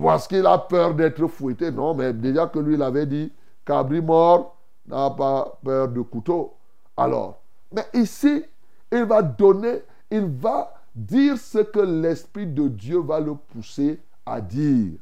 parce 0.00 0.26
qu'il 0.26 0.46
a 0.46 0.58
peur 0.58 0.94
d'être 0.94 1.26
fouetté. 1.26 1.70
Non, 1.70 1.94
mais 1.94 2.12
déjà 2.12 2.46
que 2.46 2.58
lui 2.58 2.76
l'avait 2.76 3.06
dit, 3.06 3.32
cabri 3.64 4.00
mort 4.00 4.56
n'a 4.86 5.10
pas 5.10 5.58
peur 5.64 5.88
de 5.88 6.00
couteau. 6.00 6.54
Alors, 6.96 7.40
mais 7.72 7.84
ici, 7.92 8.44
il 8.92 9.04
va 9.04 9.22
donner, 9.22 9.82
il 10.10 10.26
va 10.26 10.72
dire 10.94 11.36
ce 11.38 11.58
que 11.58 11.80
l'Esprit 11.80 12.46
de 12.46 12.68
Dieu 12.68 13.00
va 13.00 13.20
le 13.20 13.34
pousser 13.34 14.00
à 14.24 14.40
dire. 14.40 14.92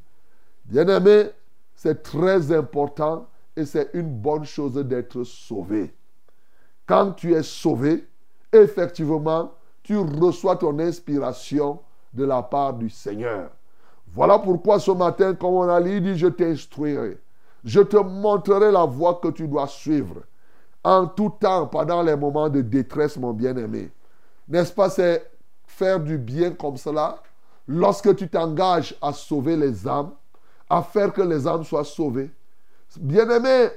Bien-aimé, 0.65 1.31
c'est 1.75 2.03
très 2.03 2.53
important 2.53 3.27
et 3.57 3.65
c'est 3.65 3.91
une 3.93 4.09
bonne 4.09 4.45
chose 4.45 4.75
d'être 4.75 5.25
sauvé. 5.25 5.95
Quand 6.87 7.13
tu 7.13 7.35
es 7.35 7.43
sauvé, 7.43 8.07
effectivement, 8.53 9.53
tu 9.83 9.97
reçois 9.97 10.57
ton 10.57 10.79
inspiration 10.79 11.81
de 12.15 12.25
la 12.25 12.43
part 12.43 12.75
du 12.75 12.89
Seigneur. 12.89 13.51
Voilà 14.15 14.39
pourquoi 14.39 14.79
ce 14.79 14.91
matin, 14.91 15.35
comme 15.35 15.55
on 15.55 15.69
a 15.69 15.81
dit, 15.81 16.01
dit 16.01 16.19
je 16.19 16.27
t'instruirai. 16.27 17.19
Je 17.65 17.81
te 17.81 17.97
montrerai 17.97 18.71
la 18.71 18.85
voie 18.85 19.21
que 19.23 19.29
tu 19.29 19.49
dois 19.49 19.67
suivre. 19.67 20.23
En 20.85 21.07
tout 21.07 21.33
temps, 21.41 21.67
pendant 21.67 22.03
les 22.03 22.17
moments 22.17 22.49
de 22.49 22.61
détresse, 22.61 23.17
mon 23.17 23.33
bien-aimé. 23.33 23.91
N'est-ce 24.49 24.73
pas, 24.73 24.91
c'est 24.91 25.31
faire 25.65 26.01
du 26.01 26.19
bien 26.19 26.51
comme 26.51 26.77
cela? 26.77 27.23
Lorsque 27.67 28.15
tu 28.17 28.29
t'engages 28.29 28.95
à 29.01 29.13
sauver 29.13 29.57
les 29.57 29.87
âmes, 29.87 30.11
à 30.69 30.83
faire 30.83 31.13
que 31.13 31.23
les 31.23 31.47
âmes 31.47 31.65
soient 31.65 31.85
sauvées. 31.85 32.31
Bien-aimé, 32.99 33.69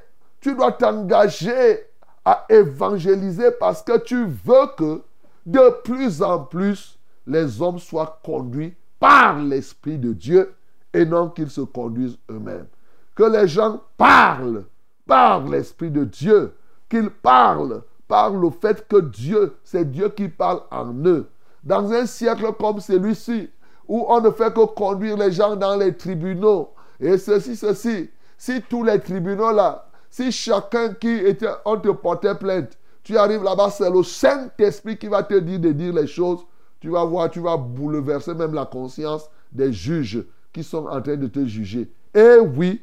tu 0.41 0.55
dois 0.55 0.71
t'engager 0.71 1.85
à 2.25 2.45
évangéliser 2.49 3.51
parce 3.59 3.83
que 3.83 3.99
tu 3.99 4.25
veux 4.25 4.67
que 4.77 5.03
de 5.45 5.81
plus 5.83 6.21
en 6.23 6.39
plus 6.39 6.97
les 7.27 7.61
hommes 7.61 7.79
soient 7.79 8.19
conduits 8.23 8.75
par 9.05 9.37
l'Esprit 9.37 9.99
de 9.99 10.13
Dieu 10.13 10.55
et 10.91 11.05
non 11.05 11.29
qu'ils 11.29 11.51
se 11.51 11.61
conduisent 11.61 12.17
eux-mêmes. 12.31 12.65
Que 13.13 13.25
les 13.25 13.47
gens 13.47 13.79
parlent 13.97 14.65
par 15.05 15.47
l'Esprit 15.47 15.91
de 15.91 16.05
Dieu, 16.05 16.55
qu'ils 16.89 17.11
parlent 17.11 17.83
par 18.07 18.31
le 18.31 18.49
fait 18.49 18.87
que 18.87 18.99
Dieu, 18.99 19.57
c'est 19.63 19.91
Dieu 19.91 20.09
qui 20.09 20.27
parle 20.27 20.61
en 20.71 20.91
eux. 21.05 21.29
Dans 21.63 21.93
un 21.93 22.07
siècle 22.07 22.51
comme 22.59 22.79
celui-ci, 22.79 23.51
où 23.87 24.07
on 24.09 24.21
ne 24.21 24.31
fait 24.31 24.51
que 24.51 24.65
conduire 24.65 25.17
les 25.17 25.31
gens 25.31 25.55
dans 25.55 25.75
les 25.75 25.95
tribunaux, 25.95 26.73
et 26.99 27.19
ceci, 27.19 27.55
ceci, 27.55 28.09
si 28.39 28.59
tous 28.63 28.83
les 28.83 28.99
tribunaux 28.99 29.51
là, 29.51 29.87
si 30.09 30.31
chacun 30.31 30.95
qui 30.95 31.13
était, 31.13 31.53
on 31.65 31.77
te 31.77 31.89
portait 31.89 32.33
plainte, 32.33 32.75
tu 33.03 33.15
arrives 33.17 33.43
là-bas, 33.43 33.69
c'est 33.69 33.91
le 33.91 34.01
Saint-Esprit 34.01 34.97
qui 34.97 35.09
va 35.09 35.21
te 35.21 35.35
dire 35.35 35.59
de 35.59 35.73
dire 35.73 35.93
les 35.93 36.07
choses. 36.07 36.43
Tu 36.85 36.91
vas 36.91 37.03
voir, 37.03 37.31
tu 37.31 37.39
vas 37.39 37.57
bouleverser 37.57 38.35
même 38.35 38.53
la 38.53 38.63
conscience 38.63 39.27
des 39.51 39.73
juges 39.73 40.23
qui 40.53 40.63
sont 40.63 40.85
en 40.85 41.01
train 41.01 41.15
de 41.15 41.25
te 41.25 41.43
juger. 41.43 41.91
Et 42.13 42.37
oui, 42.37 42.79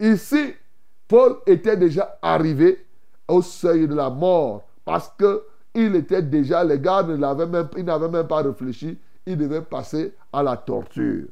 ici, 0.00 0.54
Paul 1.06 1.36
était 1.46 1.76
déjà 1.76 2.18
arrivé 2.20 2.84
au 3.28 3.42
seuil 3.42 3.86
de 3.86 3.94
la 3.94 4.10
mort 4.10 4.66
parce 4.84 5.08
que 5.16 5.44
il 5.72 5.94
était 5.94 6.20
déjà, 6.20 6.64
les 6.64 6.80
n'avaient 6.80 7.46
même, 7.46 7.68
même 7.76 8.26
pas 8.26 8.42
réfléchi, 8.42 8.98
il 9.24 9.36
devait 9.36 9.62
passer 9.62 10.14
à 10.32 10.42
la 10.42 10.56
torture. 10.56 11.28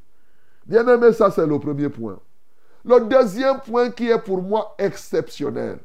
Bien 0.65 0.87
aimé, 0.87 1.13
ça 1.13 1.29
c'est 1.33 1.45
le 1.45 1.59
premier 1.59 1.89
point. 1.89 2.21
Le 2.85 3.01
deuxième 3.01 3.59
point 3.59 3.91
qui 3.91 4.11
est 4.11 4.23
pour 4.23 4.41
moi 4.41 4.77
exceptionnel, 4.79 5.81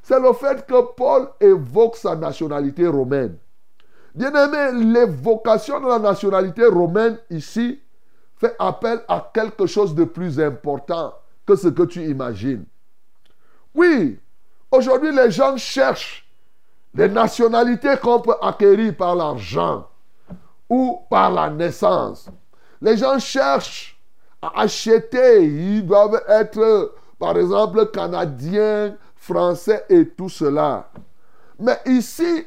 c'est 0.00 0.20
le 0.20 0.32
fait 0.32 0.64
que 0.64 0.94
Paul 0.94 1.26
évoque 1.40 1.96
sa 1.96 2.14
nationalité 2.14 2.86
romaine. 2.86 3.36
Bien 4.16 4.32
aimé, 4.32 4.82
l'évocation 4.94 5.78
de 5.78 5.88
la 5.88 5.98
nationalité 5.98 6.64
romaine 6.64 7.18
ici 7.28 7.78
fait 8.38 8.56
appel 8.58 9.02
à 9.08 9.30
quelque 9.32 9.66
chose 9.66 9.94
de 9.94 10.04
plus 10.04 10.40
important 10.40 11.12
que 11.46 11.54
ce 11.54 11.68
que 11.68 11.82
tu 11.82 12.02
imagines. 12.02 12.64
Oui, 13.74 14.18
aujourd'hui 14.70 15.14
les 15.14 15.30
gens 15.30 15.58
cherchent 15.58 16.26
des 16.94 17.08
nationalités 17.08 17.94
qu'on 18.02 18.22
peut 18.22 18.36
acquérir 18.40 18.96
par 18.96 19.14
l'argent 19.14 19.86
ou 20.70 21.00
par 21.10 21.30
la 21.30 21.50
naissance. 21.50 22.30
Les 22.80 22.96
gens 22.96 23.18
cherchent 23.18 24.00
à 24.40 24.62
acheter. 24.62 25.44
Ils 25.44 25.86
doivent 25.86 26.22
être, 26.26 26.94
par 27.18 27.36
exemple, 27.36 27.90
canadiens, 27.90 28.96
français 29.14 29.84
et 29.90 30.08
tout 30.08 30.30
cela. 30.30 30.88
Mais 31.58 31.78
ici, 31.84 32.46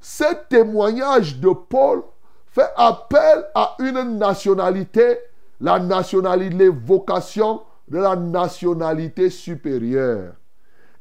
ce 0.00 0.24
témoignage 0.48 1.38
de 1.38 1.50
Paul 1.50 2.02
fait 2.46 2.70
appel 2.76 3.46
à 3.54 3.76
une 3.78 4.18
nationalité, 4.18 5.18
la 5.60 5.78
nationalité, 5.78 6.54
l'évocation 6.54 7.62
de 7.88 7.98
la 7.98 8.16
nationalité 8.16 9.30
supérieure. 9.30 10.32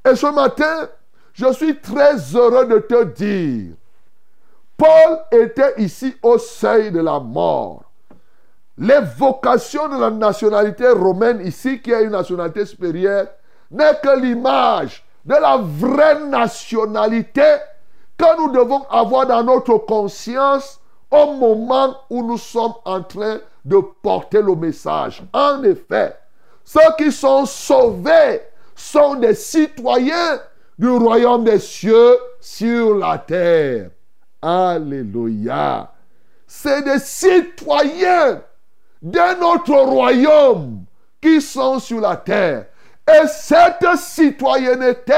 Et 0.10 0.16
ce 0.16 0.34
matin, 0.34 0.90
je 1.34 1.52
suis 1.54 1.80
très 1.80 2.18
heureux 2.36 2.66
de 2.66 2.80
te 2.80 3.04
dire, 3.06 3.76
Paul 4.78 5.20
était 5.32 5.74
ici 5.82 6.16
au 6.22 6.38
seuil 6.38 6.92
de 6.92 7.00
la 7.00 7.20
mort. 7.20 7.84
L'évocation 8.78 9.90
de 9.90 10.00
la 10.00 10.12
nationalité 10.12 10.88
romaine 10.90 11.42
ici, 11.46 11.82
qui 11.82 11.92
est 11.92 12.04
une 12.04 12.12
nationalité 12.12 12.66
supérieure, 12.66 13.28
n'est 13.72 14.00
que 14.02 14.20
l'image 14.20 15.04
de 15.26 15.34
la 15.34 15.58
vraie 15.58 16.26
nationalité 16.28 17.58
que 18.18 18.38
nous 18.38 18.52
devons 18.52 18.84
avoir 18.90 19.28
dans 19.28 19.44
notre 19.44 19.78
conscience 19.78 20.80
au 21.12 21.34
moment 21.34 21.96
où 22.10 22.24
nous 22.24 22.38
sommes 22.38 22.74
en 22.86 23.02
train 23.04 23.40
de 23.64 23.78
porter 24.02 24.42
le 24.42 24.56
message. 24.56 25.24
En 25.34 25.64
effet, 25.64 26.16
ceux 26.64 26.80
qui 26.98 27.12
sont 27.12 27.46
sauvés 27.46 28.42
sont 28.76 29.16
des 29.16 29.34
citoyens 29.34 30.40
du 30.78 30.90
royaume 30.90 31.44
des 31.44 31.60
cieux 31.60 32.18
sur 32.40 32.96
la 32.96 33.18
terre. 33.18 33.90
Alléluia. 34.42 35.92
C'est 36.46 36.84
des 36.84 37.00
citoyens 37.00 38.42
de 39.02 39.40
notre 39.40 39.74
royaume 39.74 40.86
qui 41.22 41.42
sont 41.42 41.80
sur 41.80 42.00
la 42.00 42.16
terre. 42.16 42.68
Et 43.08 43.28
cette 43.28 43.86
citoyenneté 43.98 45.14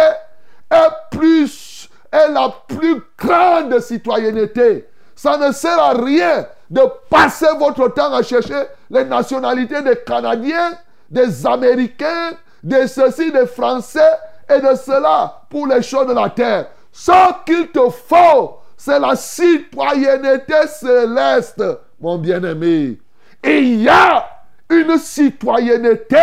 est 0.71 1.17
plus, 1.17 1.78
est 2.11 2.29
la 2.29 2.53
plus 2.67 3.01
grande 3.17 3.79
citoyenneté. 3.79 4.87
Ça 5.15 5.37
ne 5.37 5.51
sert 5.51 5.79
à 5.79 5.93
rien 5.93 6.47
de 6.69 6.81
passer 7.09 7.47
votre 7.57 7.89
temps 7.89 8.13
à 8.13 8.23
chercher 8.23 8.63
les 8.89 9.03
nationalités 9.03 9.81
des 9.81 9.97
Canadiens, 10.05 10.77
des 11.09 11.45
Américains, 11.45 12.31
de 12.63 12.87
ceci, 12.87 13.31
des 13.31 13.45
Français 13.45 14.11
et 14.49 14.59
de 14.59 14.75
cela 14.75 15.41
pour 15.49 15.67
les 15.67 15.81
choses 15.81 16.07
de 16.07 16.13
la 16.13 16.29
terre. 16.29 16.67
Ce 16.91 17.11
qu'il 17.45 17.67
te 17.67 17.89
faut, 17.89 18.59
c'est 18.77 18.99
la 18.99 19.15
citoyenneté 19.15 20.67
céleste, 20.67 21.63
mon 21.99 22.17
bien-aimé. 22.17 22.99
Il 23.43 23.83
y 23.83 23.89
a 23.89 24.25
une 24.69 24.97
citoyenneté 24.97 26.17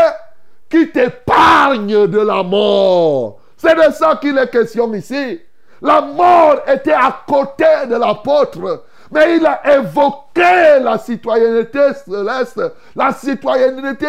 qui 0.69 0.91
t'épargne 0.91 2.07
de 2.07 2.21
la 2.21 2.43
mort. 2.43 3.39
C'est 3.57 3.75
de 3.75 3.93
ça 3.93 4.17
qu'il 4.21 4.37
est 4.39 4.51
question 4.51 4.93
ici. 4.95 5.41
La 5.83 6.01
mort 6.01 6.61
était 6.67 6.93
à 6.93 7.23
côté 7.27 7.65
de 7.89 7.97
l'apôtre. 7.97 8.85
Mais 9.11 9.37
il 9.37 9.47
a 9.47 9.77
évoqué 9.77 10.81
la 10.81 10.99
citoyenneté 10.99 11.79
céleste, 12.05 12.61
la 12.95 13.13
citoyenneté 13.13 14.09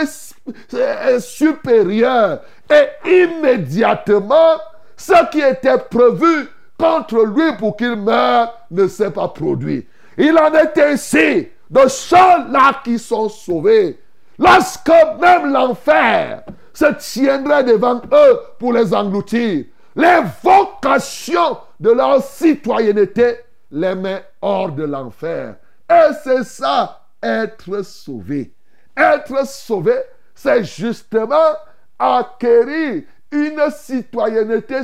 supérieure. 1.19 2.39
Et 2.69 3.23
immédiatement, 3.23 4.55
ce 4.95 5.29
qui 5.29 5.41
était 5.41 5.77
prévu 5.77 6.49
contre 6.79 7.25
lui 7.25 7.55
pour 7.57 7.75
qu'il 7.75 7.95
meure 7.95 8.53
ne 8.71 8.87
s'est 8.87 9.11
pas 9.11 9.27
produit. 9.27 9.87
Il 10.17 10.37
en 10.37 10.51
est 10.53 10.77
ainsi 10.79 11.47
de 11.69 11.87
ceux-là 11.87 12.81
qui 12.83 12.97
sont 12.97 13.29
sauvés. 13.29 13.99
Lorsque 14.39 14.91
même 15.19 15.51
l'enfer 15.51 16.43
se 16.73 16.85
tiendrait 16.93 17.63
devant 17.63 18.01
eux 18.11 18.39
pour 18.59 18.73
les 18.73 18.93
engloutir, 18.93 19.65
les 19.97 20.21
vocations 20.43 21.57
de 21.79 21.89
leur 21.89 22.21
citoyenneté 22.21 23.39
les 23.71 23.95
met 23.95 24.23
hors 24.41 24.71
de 24.71 24.83
l'enfer. 24.83 25.55
Et 25.89 26.13
c'est 26.23 26.43
ça, 26.43 27.01
être 27.21 27.81
sauvé. 27.83 28.53
Être 28.95 29.47
sauvé, 29.47 29.95
c'est 30.35 30.63
justement 30.63 31.55
acquérir 31.97 33.03
une 33.31 33.71
citoyenneté 33.71 34.81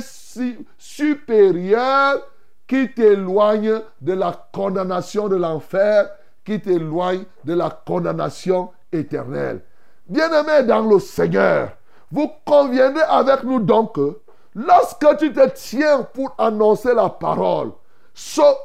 supérieure 0.76 2.20
qui 2.66 2.92
t'éloigne 2.92 3.80
de 4.00 4.12
la 4.14 4.48
condamnation 4.52 5.28
de 5.28 5.36
l'enfer, 5.36 6.10
qui 6.44 6.60
t'éloigne 6.60 7.24
de 7.44 7.54
la 7.54 7.70
condamnation 7.70 8.72
éternelle. 8.90 9.60
Bien-aimés 10.08 10.66
dans 10.66 10.82
le 10.82 10.98
Seigneur, 10.98 11.70
vous 12.10 12.30
conviendrez 12.44 13.02
avec 13.02 13.44
nous 13.44 13.60
donc 13.60 13.94
que 13.94 14.18
lorsque 14.54 15.16
tu 15.18 15.32
te 15.32 15.48
tiens 15.50 16.02
pour 16.02 16.34
annoncer 16.38 16.94
la 16.94 17.08
parole, 17.08 17.72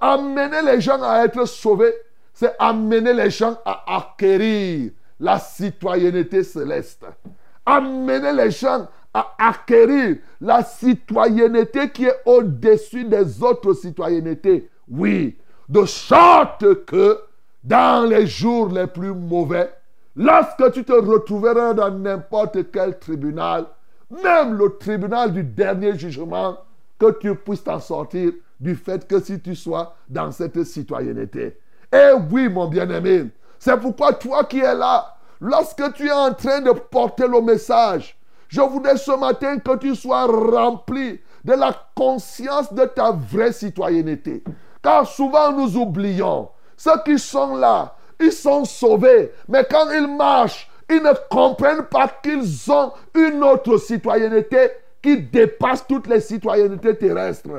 amener 0.02 0.62
les 0.62 0.82
gens 0.82 1.02
à 1.02 1.24
être 1.26 1.46
sauvés, 1.46 1.94
c'est 2.34 2.56
amener 2.60 3.14
les 3.14 3.30
gens 3.30 3.58
à 3.66 3.98
acquérir 3.98 4.92
la 5.20 5.40
citoyenneté 5.40 6.44
céleste. 6.44 7.06
Amener 7.66 8.32
les 8.34 8.52
gens 8.52 8.88
à 9.14 9.36
acquérir 9.38 10.18
la 10.40 10.64
citoyenneté 10.64 11.90
qui 11.90 12.06
est 12.06 12.22
au-dessus 12.26 13.04
des 13.04 13.44
autres 13.44 13.74
citoyennetés. 13.74 14.70
Oui, 14.90 15.38
de 15.68 15.86
sorte 15.86 16.86
que 16.86 17.20
dans 17.64 18.08
les 18.08 18.26
jours 18.28 18.70
les 18.70 18.88
plus 18.88 19.14
mauvais, 19.14 19.74
lorsque 20.16 20.72
tu 20.72 20.84
te 20.84 20.94
retrouveras 20.94 21.74
dans 21.74 21.92
n'importe 21.92 22.72
quel 22.72 22.98
tribunal, 22.98 23.66
même 24.10 24.58
le 24.58 24.78
tribunal 24.78 25.34
du 25.34 25.44
dernier 25.44 25.98
jugement, 25.98 26.58
que 27.00 27.18
tu 27.20 27.34
puisses 27.36 27.64
t'en 27.64 27.80
sortir 27.80 28.32
du 28.60 28.76
fait 28.76 29.08
que 29.08 29.20
si 29.22 29.40
tu 29.40 29.56
sois 29.56 29.96
dans 30.10 30.32
cette 30.32 30.64
citoyenneté. 30.64 31.58
Eh 31.92 32.12
oui, 32.30 32.50
mon 32.50 32.68
bien-aimé, 32.68 33.30
c'est 33.58 33.80
pourquoi 33.80 34.14
toi 34.14 34.44
qui 34.44 34.60
es 34.60 34.76
là, 34.76 35.16
lorsque 35.40 35.94
tu 35.94 36.08
es 36.08 36.12
en 36.12 36.34
train 36.34 36.62
de 36.62 36.72
porter 36.72 37.28
le 37.28 37.42
message, 37.42 38.18
je 38.48 38.62
voudrais 38.62 38.98
ce 38.98 39.18
matin 39.18 39.60
que 39.60 39.78
tu 39.78 39.96
sois 39.96 40.26
rempli 40.26 41.20
de 41.46 41.54
la 41.54 41.74
conscience 41.96 42.74
de 42.74 42.86
ta 42.86 43.12
vraie 43.12 43.54
citoyenneté. 43.54 44.44
Car 44.82 45.08
souvent 45.08 45.52
nous 45.52 45.78
oublions, 45.78 46.50
ceux 46.76 47.02
qui 47.06 47.18
sont 47.18 47.56
là, 47.56 47.96
ils 48.20 48.32
sont 48.32 48.66
sauvés, 48.66 49.32
mais 49.48 49.66
quand 49.70 49.90
ils 49.92 50.08
marchent, 50.08 50.69
ils 50.90 51.02
ne 51.02 51.14
comprennent 51.30 51.86
pas 51.86 52.08
qu'ils 52.22 52.72
ont 52.72 52.92
une 53.16 53.44
autre 53.44 53.78
citoyenneté 53.78 54.70
qui 55.02 55.22
dépasse 55.22 55.86
toutes 55.88 56.08
les 56.08 56.20
citoyennetés 56.20 56.96
terrestres. 56.98 57.50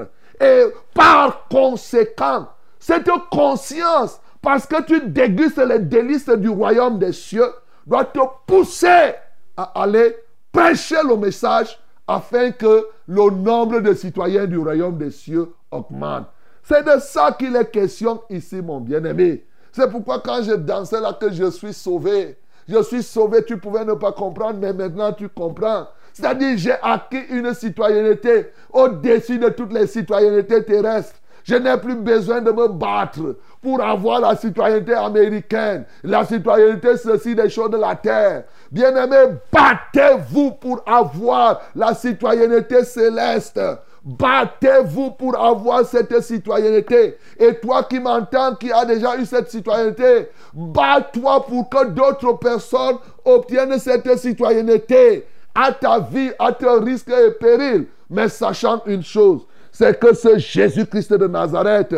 Et 0.40 0.64
par 0.94 1.46
conséquent, 1.48 2.48
cette 2.78 3.10
conscience, 3.30 4.20
parce 4.42 4.66
que 4.66 4.82
tu 4.82 5.00
dégustes 5.06 5.58
les 5.58 5.78
délices 5.78 6.28
du 6.28 6.48
royaume 6.48 6.98
des 6.98 7.12
cieux, 7.12 7.48
doit 7.86 8.04
te 8.04 8.20
pousser 8.46 9.14
à 9.56 9.82
aller 9.82 10.16
prêcher 10.52 11.02
le 11.06 11.16
message 11.16 11.78
afin 12.06 12.50
que 12.50 12.86
le 13.06 13.30
nombre 13.30 13.80
de 13.80 13.94
citoyens 13.94 14.46
du 14.46 14.58
royaume 14.58 14.98
des 14.98 15.10
cieux 15.10 15.52
augmente. 15.70 16.26
C'est 16.62 16.84
de 16.84 17.00
ça 17.00 17.32
qu'il 17.32 17.54
est 17.56 17.70
question 17.70 18.22
ici, 18.30 18.60
mon 18.60 18.80
bien-aimé. 18.80 19.44
C'est 19.72 19.90
pourquoi 19.90 20.20
quand 20.20 20.42
je 20.42 20.52
dansais 20.52 21.00
là 21.00 21.12
que 21.12 21.30
je 21.30 21.50
suis 21.50 21.72
sauvé, 21.72 22.36
je 22.68 22.82
suis 22.82 23.02
sauvé, 23.02 23.44
tu 23.44 23.56
pouvais 23.56 23.84
ne 23.84 23.94
pas 23.94 24.12
comprendre, 24.12 24.58
mais 24.60 24.72
maintenant 24.72 25.12
tu 25.12 25.28
comprends. 25.28 25.86
C'est-à-dire, 26.12 26.56
j'ai 26.56 26.74
acquis 26.82 27.22
une 27.30 27.54
citoyenneté 27.54 28.52
au-dessus 28.72 29.38
de 29.38 29.48
toutes 29.48 29.72
les 29.72 29.86
citoyennetés 29.86 30.64
terrestres. 30.64 31.14
Je 31.44 31.54
n'ai 31.54 31.76
plus 31.78 31.94
besoin 31.94 32.40
de 32.40 32.50
me 32.50 32.68
battre 32.68 33.36
pour 33.62 33.82
avoir 33.82 34.20
la 34.20 34.36
citoyenneté 34.36 34.92
américaine, 34.94 35.84
la 36.02 36.24
citoyenneté 36.24 36.96
ceci 36.96 37.34
des 37.34 37.48
choses 37.48 37.70
de 37.70 37.76
la 37.78 37.96
terre. 37.96 38.44
Bien-aimés, 38.70 39.36
battez-vous 39.52 40.52
pour 40.52 40.82
avoir 40.86 41.60
la 41.74 41.94
citoyenneté 41.94 42.84
céleste. 42.84 43.60
Battez-vous 44.02 45.10
pour 45.12 45.38
avoir 45.38 45.84
cette 45.84 46.20
citoyenneté. 46.22 47.18
Et 47.38 47.54
toi 47.56 47.84
qui 47.84 48.00
m'entends, 48.00 48.54
qui 48.54 48.72
as 48.72 48.84
déjà 48.84 49.16
eu 49.16 49.26
cette 49.26 49.50
citoyenneté, 49.50 50.28
bats-toi 50.54 51.44
pour 51.44 51.68
que 51.68 51.86
d'autres 51.86 52.32
personnes 52.34 52.96
obtiennent 53.24 53.78
cette 53.78 54.18
citoyenneté 54.18 55.26
à 55.54 55.72
ta 55.72 56.00
vie, 56.00 56.30
à 56.38 56.52
tes 56.52 56.70
risques 56.70 57.10
et 57.10 57.30
périls. 57.32 57.86
Mais 58.08 58.28
sachant 58.28 58.82
une 58.86 59.02
chose, 59.02 59.46
c'est 59.70 59.98
que 59.98 60.14
ce 60.14 60.38
Jésus-Christ 60.38 61.12
de 61.12 61.26
Nazareth, 61.26 61.94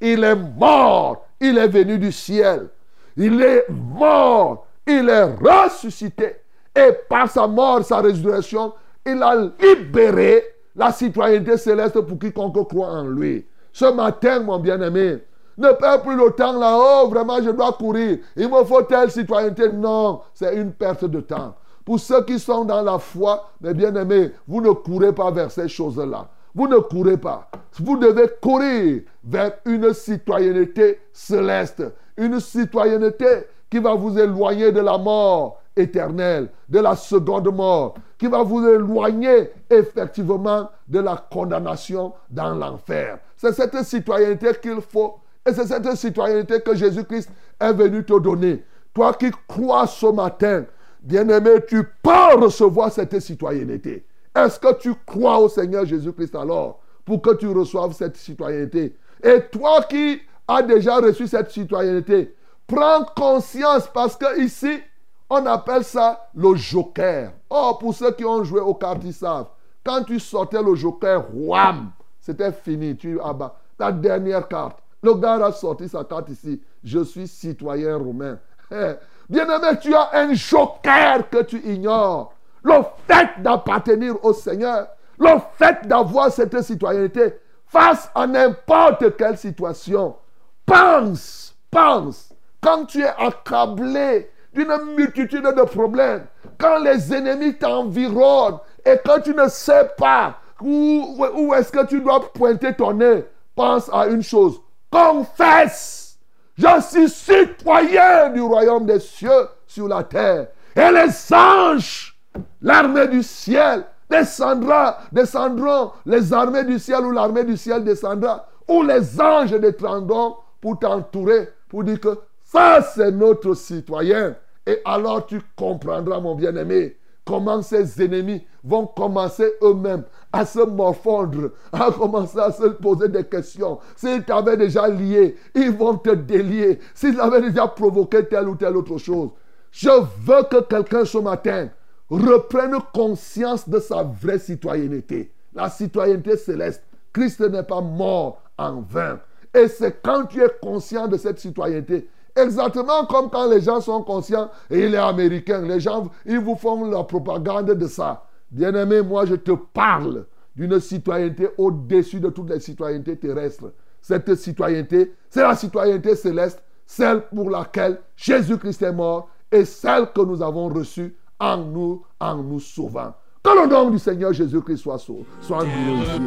il 0.00 0.22
est 0.24 0.36
mort, 0.36 1.26
il 1.40 1.56
est 1.56 1.68
venu 1.68 1.98
du 1.98 2.12
ciel. 2.12 2.68
Il 3.16 3.40
est 3.40 3.64
mort, 3.70 4.66
il 4.86 5.08
est 5.08 5.24
ressuscité. 5.24 6.36
Et 6.74 6.92
par 7.08 7.30
sa 7.30 7.46
mort, 7.46 7.82
sa 7.82 8.00
résurrection, 8.00 8.74
il 9.06 9.22
a 9.22 9.34
libéré 9.58 10.44
la 10.76 10.92
citoyenneté 10.92 11.56
céleste 11.56 12.00
pour 12.00 12.18
quiconque 12.18 12.68
croit 12.68 12.88
en 12.88 13.08
lui. 13.08 13.46
Ce 13.72 13.86
matin, 13.86 14.40
mon 14.40 14.58
bien-aimé, 14.58 15.18
ne 15.58 15.72
perds 15.72 16.02
plus 16.02 16.16
le 16.16 16.30
temps 16.32 16.58
là-haut, 16.58 17.08
vraiment 17.08 17.42
je 17.42 17.50
dois 17.50 17.72
courir. 17.72 18.18
Il 18.36 18.50
me 18.50 18.62
faut 18.64 18.82
telle 18.82 19.10
citoyenneté. 19.10 19.72
Non, 19.72 20.20
c'est 20.34 20.54
une 20.54 20.72
perte 20.72 21.06
de 21.06 21.20
temps. 21.20 21.54
Pour 21.84 21.98
ceux 21.98 22.22
qui 22.24 22.38
sont 22.38 22.64
dans 22.64 22.82
la 22.82 22.98
foi, 22.98 23.48
mes 23.60 23.72
bien-aimés, 23.72 24.32
vous 24.46 24.60
ne 24.60 24.70
courez 24.70 25.14
pas 25.14 25.30
vers 25.30 25.50
ces 25.50 25.68
choses-là. 25.68 26.28
Vous 26.54 26.68
ne 26.68 26.78
courez 26.78 27.16
pas. 27.16 27.48
Vous 27.78 27.96
devez 27.96 28.28
courir 28.40 29.02
vers 29.24 29.52
une 29.64 29.92
citoyenneté 29.94 31.00
céleste. 31.12 31.82
Une 32.16 32.40
citoyenneté 32.40 33.26
qui 33.70 33.78
va 33.78 33.94
vous 33.94 34.18
éloigner 34.18 34.72
de 34.72 34.80
la 34.80 34.98
mort 34.98 35.60
éternelle, 35.76 36.48
de 36.68 36.80
la 36.80 36.96
seconde 36.96 37.54
mort, 37.54 37.94
qui 38.18 38.26
va 38.26 38.42
vous 38.42 38.66
éloigner 38.66 39.50
effectivement 39.70 40.70
de 40.88 41.00
la 41.00 41.16
condamnation 41.30 42.14
dans 42.30 42.54
l'enfer. 42.54 43.18
C'est 43.36 43.52
cette 43.52 43.82
citoyenneté 43.82 44.48
qu'il 44.60 44.80
faut 44.80 45.16
et 45.46 45.52
c'est 45.52 45.66
cette 45.66 45.94
citoyenneté 45.94 46.60
que 46.60 46.74
Jésus-Christ 46.74 47.30
est 47.60 47.72
venu 47.72 48.04
te 48.04 48.18
donner. 48.18 48.64
Toi 48.94 49.12
qui 49.14 49.30
crois 49.46 49.86
ce 49.86 50.06
matin 50.06 50.64
Bien-aimé, 51.06 51.60
tu 51.68 51.84
peux 52.02 52.34
recevoir 52.36 52.90
cette 52.90 53.20
citoyenneté. 53.20 54.04
Est-ce 54.34 54.58
que 54.58 54.74
tu 54.74 54.92
crois 55.06 55.38
au 55.38 55.48
Seigneur 55.48 55.86
Jésus-Christ 55.86 56.34
alors 56.34 56.80
pour 57.04 57.22
que 57.22 57.32
tu 57.34 57.46
reçoives 57.46 57.92
cette 57.92 58.16
citoyenneté? 58.16 58.96
Et 59.22 59.40
toi 59.52 59.82
qui 59.88 60.20
as 60.48 60.62
déjà 60.62 60.96
reçu 60.96 61.28
cette 61.28 61.52
citoyenneté, 61.52 62.34
prends 62.66 63.04
conscience 63.16 63.88
parce 63.94 64.16
que 64.16 64.40
ici, 64.40 64.80
on 65.28 65.44
appelle 65.46 65.84
ça 65.84 66.28
le 66.34 66.54
joker. 66.54 67.32
Oh, 67.50 67.76
pour 67.78 67.94
ceux 67.94 68.12
qui 68.12 68.24
ont 68.24 68.44
joué 68.44 68.60
au 68.60 68.74
cartes, 68.74 69.02
ils 69.04 69.12
savent. 69.12 69.48
Quand 69.84 70.04
tu 70.04 70.18
sortais 70.18 70.62
le 70.62 70.74
joker, 70.74 71.24
wham, 71.32 71.90
c'était 72.20 72.52
fini. 72.52 72.96
Tu 72.96 73.20
abats 73.20 73.56
ta 73.78 73.92
dernière 73.92 74.46
carte. 74.48 74.78
Le 75.02 75.14
gars 75.14 75.44
a 75.44 75.52
sorti 75.52 75.88
sa 75.88 76.04
carte 76.04 76.28
ici. 76.30 76.60
Je 76.82 77.04
suis 77.04 77.28
citoyen 77.28 77.96
romain. 77.96 78.38
Bien-aimé, 79.28 79.78
tu 79.80 79.94
as 79.94 80.10
un 80.12 80.32
joker 80.34 81.28
que 81.30 81.42
tu 81.42 81.58
ignores. 81.64 82.32
Le 82.62 82.82
fait 83.06 83.40
d'appartenir 83.42 84.24
au 84.24 84.32
Seigneur, 84.32 84.88
le 85.18 85.38
fait 85.56 85.86
d'avoir 85.86 86.30
cette 86.32 86.60
citoyenneté 86.62 87.34
face 87.66 88.10
à 88.14 88.26
n'importe 88.26 89.16
quelle 89.16 89.36
situation, 89.36 90.16
pense, 90.64 91.54
pense 91.70 92.32
quand 92.60 92.86
tu 92.86 93.02
es 93.02 93.14
accablé 93.18 94.30
d'une 94.64 94.94
multitude 94.96 95.44
de 95.44 95.62
problèmes, 95.62 96.26
quand 96.58 96.78
les 96.78 97.14
ennemis 97.14 97.56
t'environnent 97.56 98.58
et 98.84 98.96
quand 99.04 99.20
tu 99.20 99.34
ne 99.34 99.48
sais 99.48 99.90
pas 99.96 100.36
où, 100.60 101.16
où 101.36 101.54
est-ce 101.54 101.70
que 101.70 101.84
tu 101.86 102.00
dois 102.00 102.32
pointer 102.32 102.74
ton 102.74 102.94
nez, 102.94 103.24
pense 103.54 103.90
à 103.92 104.06
une 104.06 104.22
chose. 104.22 104.60
Confesse. 104.90 106.18
Je 106.56 106.80
suis 106.80 107.08
citoyen 107.08 108.30
du 108.30 108.40
royaume 108.40 108.86
des 108.86 109.00
cieux 109.00 109.48
sur 109.66 109.88
la 109.88 110.02
terre. 110.02 110.48
Et 110.74 110.90
les 110.90 111.34
anges, 111.34 112.18
l'armée 112.62 113.08
du 113.08 113.22
ciel, 113.22 113.84
descendra, 114.08 114.98
descendront, 115.12 115.92
les 116.06 116.32
armées 116.32 116.64
du 116.64 116.78
ciel 116.78 117.04
ou 117.04 117.10
l'armée 117.10 117.44
du 117.44 117.56
ciel 117.56 117.84
descendra, 117.84 118.48
ou 118.68 118.82
les 118.82 119.20
anges 119.20 119.52
descendront 119.52 120.36
pour 120.60 120.78
t'entourer, 120.78 121.50
pour 121.68 121.84
dire 121.84 122.00
que 122.00 122.18
ça 122.44 122.80
c'est 122.82 123.10
notre 123.10 123.54
citoyen. 123.54 124.36
Et 124.66 124.80
alors 124.84 125.26
tu 125.26 125.40
comprendras, 125.56 126.20
mon 126.20 126.34
bien-aimé, 126.34 126.96
comment 127.24 127.62
ces 127.62 128.02
ennemis 128.02 128.44
vont 128.64 128.86
commencer 128.86 129.52
eux-mêmes 129.62 130.04
à 130.32 130.44
se 130.44 130.60
morfondre, 130.60 131.50
à 131.72 131.90
commencer 131.90 132.38
à 132.38 132.50
se 132.50 132.66
poser 132.68 133.08
des 133.08 133.24
questions. 133.24 133.78
S'ils 133.96 134.24
t'avaient 134.24 134.56
déjà 134.56 134.88
lié, 134.88 135.36
ils 135.54 135.70
vont 135.70 135.96
te 135.96 136.10
délier. 136.10 136.78
S'ils 136.94 137.20
avaient 137.20 137.42
déjà 137.42 137.68
provoqué 137.68 138.26
telle 138.26 138.48
ou 138.48 138.56
telle 138.56 138.76
autre 138.76 138.98
chose. 138.98 139.30
Je 139.70 139.90
veux 139.90 140.42
que 140.50 140.62
quelqu'un 140.62 141.04
ce 141.04 141.18
matin 141.18 141.68
reprenne 142.08 142.76
conscience 142.94 143.68
de 143.68 143.78
sa 143.78 144.02
vraie 144.02 144.38
citoyenneté. 144.38 145.32
La 145.54 145.68
citoyenneté 145.70 146.36
céleste. 146.36 146.82
Christ 147.12 147.40
n'est 147.40 147.62
pas 147.62 147.80
mort 147.80 148.42
en 148.58 148.80
vain. 148.80 149.20
Et 149.54 149.68
c'est 149.68 150.02
quand 150.02 150.26
tu 150.26 150.42
es 150.42 150.50
conscient 150.60 151.08
de 151.08 151.16
cette 151.16 151.38
citoyenneté, 151.38 152.08
exactement 152.36 153.06
comme 153.06 153.30
quand 153.30 153.48
les 153.48 153.60
gens 153.60 153.80
sont 153.80 154.02
conscients 154.02 154.50
et 154.70 154.86
il 154.86 154.94
est 154.94 154.98
américain, 154.98 155.62
les 155.62 155.80
gens, 155.80 156.08
ils 156.24 156.38
vous 156.38 156.56
font 156.56 156.88
la 156.88 157.02
propagande 157.04 157.72
de 157.72 157.86
ça. 157.86 158.24
Bien-aimé, 158.50 159.02
moi 159.02 159.26
je 159.26 159.34
te 159.34 159.52
parle 159.52 160.26
d'une 160.54 160.80
citoyenneté 160.80 161.48
au-dessus 161.58 162.20
de 162.20 162.30
toutes 162.30 162.50
les 162.50 162.60
citoyennetés 162.60 163.16
terrestres. 163.16 163.72
Cette 164.00 164.34
citoyenneté, 164.36 165.14
c'est 165.28 165.42
la 165.42 165.54
citoyenneté 165.54 166.14
céleste, 166.14 166.62
celle 166.86 167.22
pour 167.22 167.50
laquelle 167.50 167.98
Jésus-Christ 168.16 168.82
est 168.82 168.92
mort 168.92 169.28
et 169.50 169.64
celle 169.64 170.12
que 170.12 170.20
nous 170.20 170.42
avons 170.42 170.68
reçue 170.68 171.16
en 171.38 171.58
nous, 171.58 172.02
en 172.20 172.36
nous 172.36 172.60
sauvant. 172.60 173.14
Que 173.42 173.50
le 173.62 173.68
nom 173.68 173.90
du 173.90 173.98
Seigneur 173.98 174.32
Jésus-Christ 174.32 174.78
soit, 174.78 174.98
soit 174.98 175.64
glorifié. 175.64 176.26